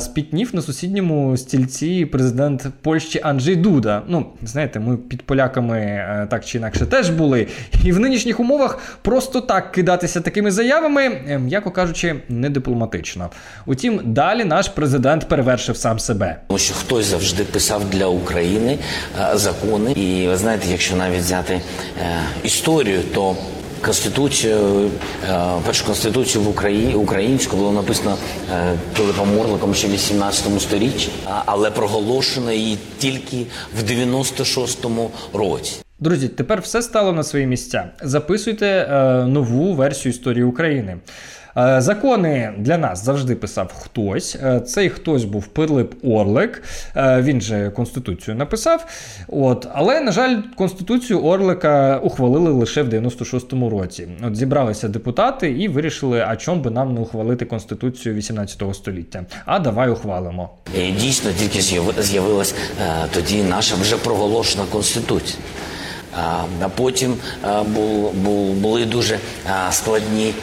спітнів 0.00 0.50
на 0.54 0.62
сусідньому 0.62 1.36
стільці 1.36 2.06
президент 2.06 2.66
Польщі 2.82 3.20
Анджей 3.22 3.56
Дуда. 3.56 4.02
Ну, 4.08 4.26
знаєте, 4.42 4.80
ми 4.80 4.96
під 4.96 5.22
поляками 5.22 5.78
е, 5.78 6.26
так 6.30 6.44
чи 6.44 6.58
інакше 6.58 6.86
теж 6.86 7.10
були. 7.10 7.46
І 7.84 7.92
в 7.92 8.00
нинішніх 8.00 8.40
умовах 8.40 8.78
просто 9.02 9.40
так 9.40 9.72
кидатися 9.72 10.20
такими 10.20 10.50
заявами. 10.50 11.20
Ем, 11.28 11.44
м'яко 11.44 11.70
кажучи, 11.70 12.14
не 12.28 12.50
дипломатично. 12.50 13.30
Утім, 13.66 14.00
далі 14.04 14.44
наш 14.44 14.68
президент 14.68 15.28
перевершив 15.28 15.76
сам 15.76 15.98
себе. 15.98 16.40
Тому 16.48 16.58
що 16.58 16.74
хтось 16.74 17.06
завжди 17.06 17.44
писав 17.44 17.90
для 17.90 18.06
України 18.06 18.78
е, 19.20 19.36
закони. 19.36 19.92
І 19.92 20.28
ви 20.28 20.36
знаєте, 20.36 20.66
якщо 20.70 20.96
навіть 20.96 21.20
взяти 21.20 21.54
е, 21.54 21.60
історію, 22.44 23.00
то 23.14 23.36
Конституцію, 23.84 24.90
е, 25.28 25.38
першу 25.66 25.86
конституцію 25.86 26.44
в 26.44 26.48
Україні 26.48 26.94
українську 26.94 27.56
було 27.56 27.72
написано 27.72 28.16
е, 28.52 28.78
Пилипом 28.96 29.38
Орликом 29.38 29.74
ще 29.74 29.88
в 29.88 29.90
18 29.90 30.60
сторіччі, 30.60 31.08
але 31.46 31.70
проголошено 31.70 32.52
її 32.52 32.78
тільки 32.98 33.46
в 33.80 33.82
96-му 33.82 35.10
році. 35.32 35.72
Друзі, 36.00 36.28
тепер 36.28 36.60
все 36.60 36.82
стало 36.82 37.12
на 37.12 37.22
свої 37.22 37.46
місця. 37.46 37.84
Записуйте 38.02 38.66
е, 38.66 39.26
нову 39.26 39.74
версію 39.74 40.12
історії 40.12 40.44
України. 40.44 40.96
Е, 41.56 41.80
закони 41.80 42.52
для 42.58 42.78
нас 42.78 43.04
завжди 43.04 43.34
писав 43.34 43.72
хтось. 43.80 44.36
Е, 44.42 44.60
цей 44.60 44.88
хтось 44.90 45.24
був 45.24 45.46
Пилип 45.46 45.94
Орлик. 46.04 46.62
Е, 46.96 47.22
він 47.22 47.40
же 47.40 47.70
конституцію 47.70 48.34
написав. 48.36 48.86
От, 49.28 49.66
але 49.74 50.00
на 50.00 50.12
жаль, 50.12 50.36
конституцію 50.56 51.22
Орлика 51.24 51.98
ухвалили 52.02 52.50
лише 52.50 52.82
в 52.82 52.88
96-му 52.88 53.70
році. 53.70 54.08
От 54.26 54.36
зібралися 54.36 54.88
депутати 54.88 55.50
і 55.50 55.68
вирішили, 55.68 56.24
а 56.28 56.36
чому 56.36 56.62
би 56.62 56.70
нам 56.70 56.94
не 56.94 57.00
ухвалити 57.00 57.44
конституцію 57.44 58.14
18 58.14 58.62
століття. 58.74 59.24
А 59.44 59.58
давай 59.58 59.90
ухвалимо. 59.90 60.50
Дійсно 61.00 61.30
тільки 61.38 61.58
з'яви- 61.60 62.02
з'явилась 62.02 62.54
тоді 63.14 63.42
наша 63.42 63.74
вже 63.80 63.96
проголошена 63.96 64.64
конституція. 64.72 65.38
А, 66.16 66.44
потім 66.76 67.16
бул, 67.66 68.10
бул, 68.10 68.52
були 68.52 68.84
дуже 68.84 69.18
складні 69.70 70.34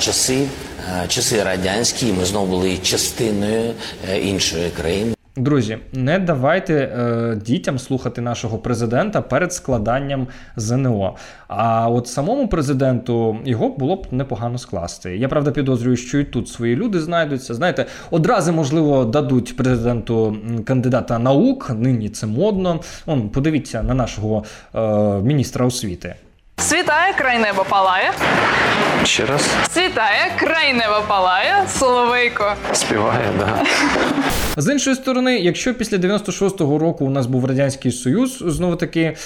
часи, 0.00 0.46
часи 1.08 1.42
радянські, 1.42 2.06
ми 2.12 2.24
знову 2.24 2.46
були 2.46 2.78
частиною 2.78 3.74
е, 4.10 4.18
іншої 4.18 4.70
країни. 4.70 5.15
Друзі, 5.38 5.78
не 5.92 6.18
давайте 6.18 6.74
е, 6.74 7.36
дітям 7.46 7.78
слухати 7.78 8.20
нашого 8.20 8.58
президента 8.58 9.22
перед 9.22 9.52
складанням 9.52 10.26
ЗНО. 10.56 11.16
А 11.48 11.88
от 11.90 12.08
самому 12.08 12.48
президенту 12.48 13.36
його 13.44 13.68
було 13.68 13.96
б 13.96 14.06
непогано 14.10 14.58
скласти. 14.58 15.16
Я 15.16 15.28
правда 15.28 15.50
підозрюю, 15.50 15.96
що 15.96 16.18
і 16.18 16.24
тут 16.24 16.48
свої 16.48 16.76
люди 16.76 17.00
знайдуться. 17.00 17.54
Знаєте, 17.54 17.86
одразу 18.10 18.52
можливо 18.52 19.04
дадуть 19.04 19.56
президенту 19.56 20.36
кандидата 20.64 21.18
наук. 21.18 21.70
Нині 21.70 22.08
це 22.08 22.26
модно. 22.26 22.80
Он 23.06 23.28
подивіться 23.28 23.82
на 23.82 23.94
нашого 23.94 24.44
е, 24.74 24.80
міністра 25.22 25.66
освіти. 25.66 26.14
Світає, 26.58 27.14
край 27.18 27.38
неба 27.38 27.64
палає. 27.64 28.12
Ще 29.04 29.26
раз 29.26 29.50
Світає, 29.70 30.32
край 30.38 30.72
неба 30.72 31.00
палає. 31.08 31.54
Соловейко. 31.68 32.54
співає, 32.72 33.26
да. 33.38 33.64
З 34.56 34.72
іншої 34.72 34.96
сторони, 34.96 35.38
якщо 35.38 35.74
після 35.74 35.96
96-го 35.96 36.78
року 36.78 37.04
у 37.06 37.10
нас 37.10 37.26
був 37.26 37.44
радянський 37.44 37.92
союз, 37.92 38.38
знову 38.46 38.76
таки 38.76 39.16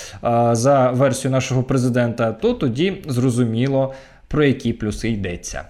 за 0.53 0.90
версією 0.90 1.31
нашого 1.35 1.62
президента, 1.62 2.33
то 2.33 2.53
тоді 2.55 3.03
зрозуміло 3.09 3.95
про 4.29 4.45
які 4.45 4.73
плюси 4.73 5.09
йдеться. 5.09 5.62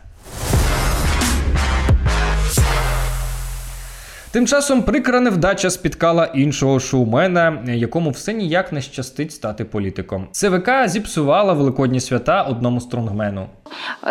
Тим 4.33 4.47
часом 4.47 4.83
прикра 4.83 5.21
невдача 5.21 5.71
спіткала 5.71 6.25
іншого 6.25 6.81
шоумена, 6.81 7.62
якому 7.66 8.11
все 8.11 8.33
ніяк 8.35 8.73
не 8.73 8.81
щастить 8.81 9.33
стати 9.33 9.64
політиком. 9.64 10.29
ЦВК 10.33 10.71
зіпсувала 10.87 11.53
великодні 11.53 12.01
свята 12.01 12.43
одному 12.43 12.81
стронгмену. 12.81 13.47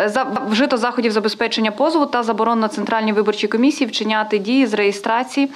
За 0.06 0.26
вжито 0.50 0.76
заходів 0.76 1.12
забезпечення 1.12 1.70
позову 1.70 2.06
та 2.06 2.22
заборонено 2.22 2.68
центральній 2.68 3.12
виборчій 3.12 3.48
комісії 3.48 3.88
вчиняти 3.90 4.38
дії 4.38 4.66
з 4.66 4.74
реєстрації 4.74 5.50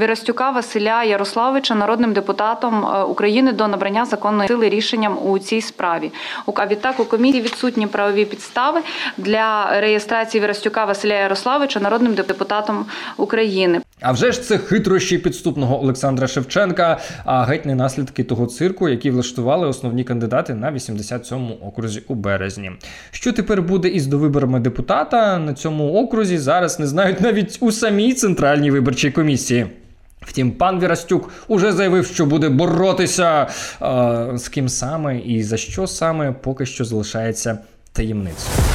Вірастюка 0.00 0.50
Василя 0.50 1.04
Ярославовича 1.04 1.74
народним 1.74 2.12
депутатом 2.12 2.84
е, 2.84 3.02
України 3.02 3.52
до 3.52 3.68
набрання 3.68 4.04
законної 4.04 4.48
сили 4.48 4.68
рішенням 4.68 5.18
у 5.26 5.38
цій 5.38 5.60
справі. 5.60 6.12
А 6.54 6.66
відтак 6.66 7.00
у 7.00 7.04
комісії 7.04 7.42
відсутні 7.42 7.86
правові 7.86 8.24
підстави 8.24 8.80
для 9.16 9.80
реєстрації 9.80 10.42
Вірастюка 10.42 10.84
Василя 10.84 11.14
Ярославовича 11.14 11.80
народним 11.80 12.14
депутатом 12.14 12.86
України. 13.16 13.80
А 14.00 14.12
вже 14.12 14.32
ж 14.32 14.42
це 14.42 14.58
хитрощі 14.58 15.18
підступного 15.18 15.82
Олександра 15.82 16.26
Шевченка, 16.26 16.98
а 17.24 17.44
геть 17.44 17.66
не 17.66 17.74
наслідки 17.74 18.24
того 18.24 18.46
цирку, 18.46 18.88
який 18.88 19.10
влаштували 19.10 19.68
основні 19.68 20.04
кандидати 20.04 20.54
на 20.54 20.72
87-му 20.72 21.54
окрузі 21.54 22.02
у 22.08 22.14
березні. 22.14 22.72
Що 23.10 23.32
тепер 23.32 23.49
буде 23.56 23.88
із 23.88 24.06
довиборами 24.06 24.60
депутата 24.60 25.38
на 25.38 25.54
цьому 25.54 25.94
окрузі, 25.94 26.38
зараз 26.38 26.80
не 26.80 26.86
знають 26.86 27.20
навіть 27.20 27.58
у 27.60 27.72
самій 27.72 28.14
центральній 28.14 28.70
виборчій 28.70 29.10
комісії. 29.10 29.66
Втім, 30.20 30.52
пан 30.52 30.80
Вірастюк 30.80 31.30
уже 31.48 31.72
заявив, 31.72 32.06
що 32.06 32.26
буде 32.26 32.48
боротися 32.48 33.42
е, 33.42 34.38
з 34.38 34.48
ким 34.48 34.68
саме 34.68 35.18
і 35.18 35.42
за 35.42 35.56
що 35.56 35.86
саме 35.86 36.32
поки 36.32 36.66
що 36.66 36.84
залишається 36.84 37.58
таємницею. 37.92 38.69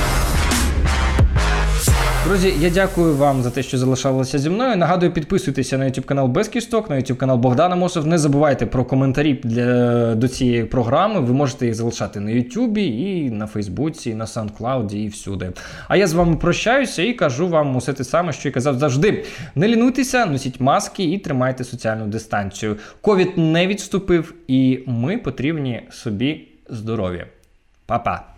Друзі, 2.27 2.53
я 2.59 2.69
дякую 2.69 3.15
вам 3.15 3.41
за 3.43 3.49
те, 3.49 3.63
що 3.63 3.77
залишалися 3.77 4.39
зі 4.39 4.49
мною. 4.49 4.75
Нагадую, 4.75 5.11
підписуйтеся 5.11 5.77
на 5.77 5.85
YouTube 5.85 6.03
канал 6.03 6.27
Без 6.27 6.47
Кісток, 6.47 6.89
на 6.89 6.95
YouTube 6.95 7.15
канал 7.15 7.38
Богдана 7.38 7.75
Мосов. 7.75 8.07
Не 8.07 8.17
забувайте 8.17 8.65
про 8.65 8.85
коментарі 8.85 9.33
для, 9.43 10.15
до 10.15 10.27
цієї 10.27 10.63
програми. 10.63 11.19
Ви 11.19 11.33
можете 11.33 11.65
їх 11.65 11.75
залишати 11.75 12.19
на 12.19 12.31
YouTube, 12.31 12.77
і 12.77 13.29
на 13.29 13.47
Фейсбуці, 13.47 14.09
і 14.09 14.15
на 14.15 14.25
SoundCloud, 14.25 14.95
і 14.95 15.07
всюди. 15.07 15.51
А 15.88 15.97
я 15.97 16.07
з 16.07 16.13
вами 16.13 16.35
прощаюся 16.35 17.03
і 17.03 17.13
кажу 17.13 17.47
вам 17.47 17.75
усе 17.75 17.93
те 17.93 18.03
саме, 18.03 18.33
що 18.33 18.49
й 18.49 18.51
казав 18.51 18.79
завжди. 18.79 19.25
Не 19.55 19.67
лінуйтеся, 19.67 20.25
носіть 20.25 20.59
маски 20.59 21.03
і 21.03 21.17
тримайте 21.17 21.63
соціальну 21.63 22.07
дистанцію. 22.07 22.77
Ковід 23.01 23.38
не 23.38 23.67
відступив, 23.67 24.33
і 24.47 24.79
ми 24.88 25.17
потрібні 25.17 25.81
собі 25.91 26.47
здорові. 26.69 27.25
Па-па! 27.85 28.34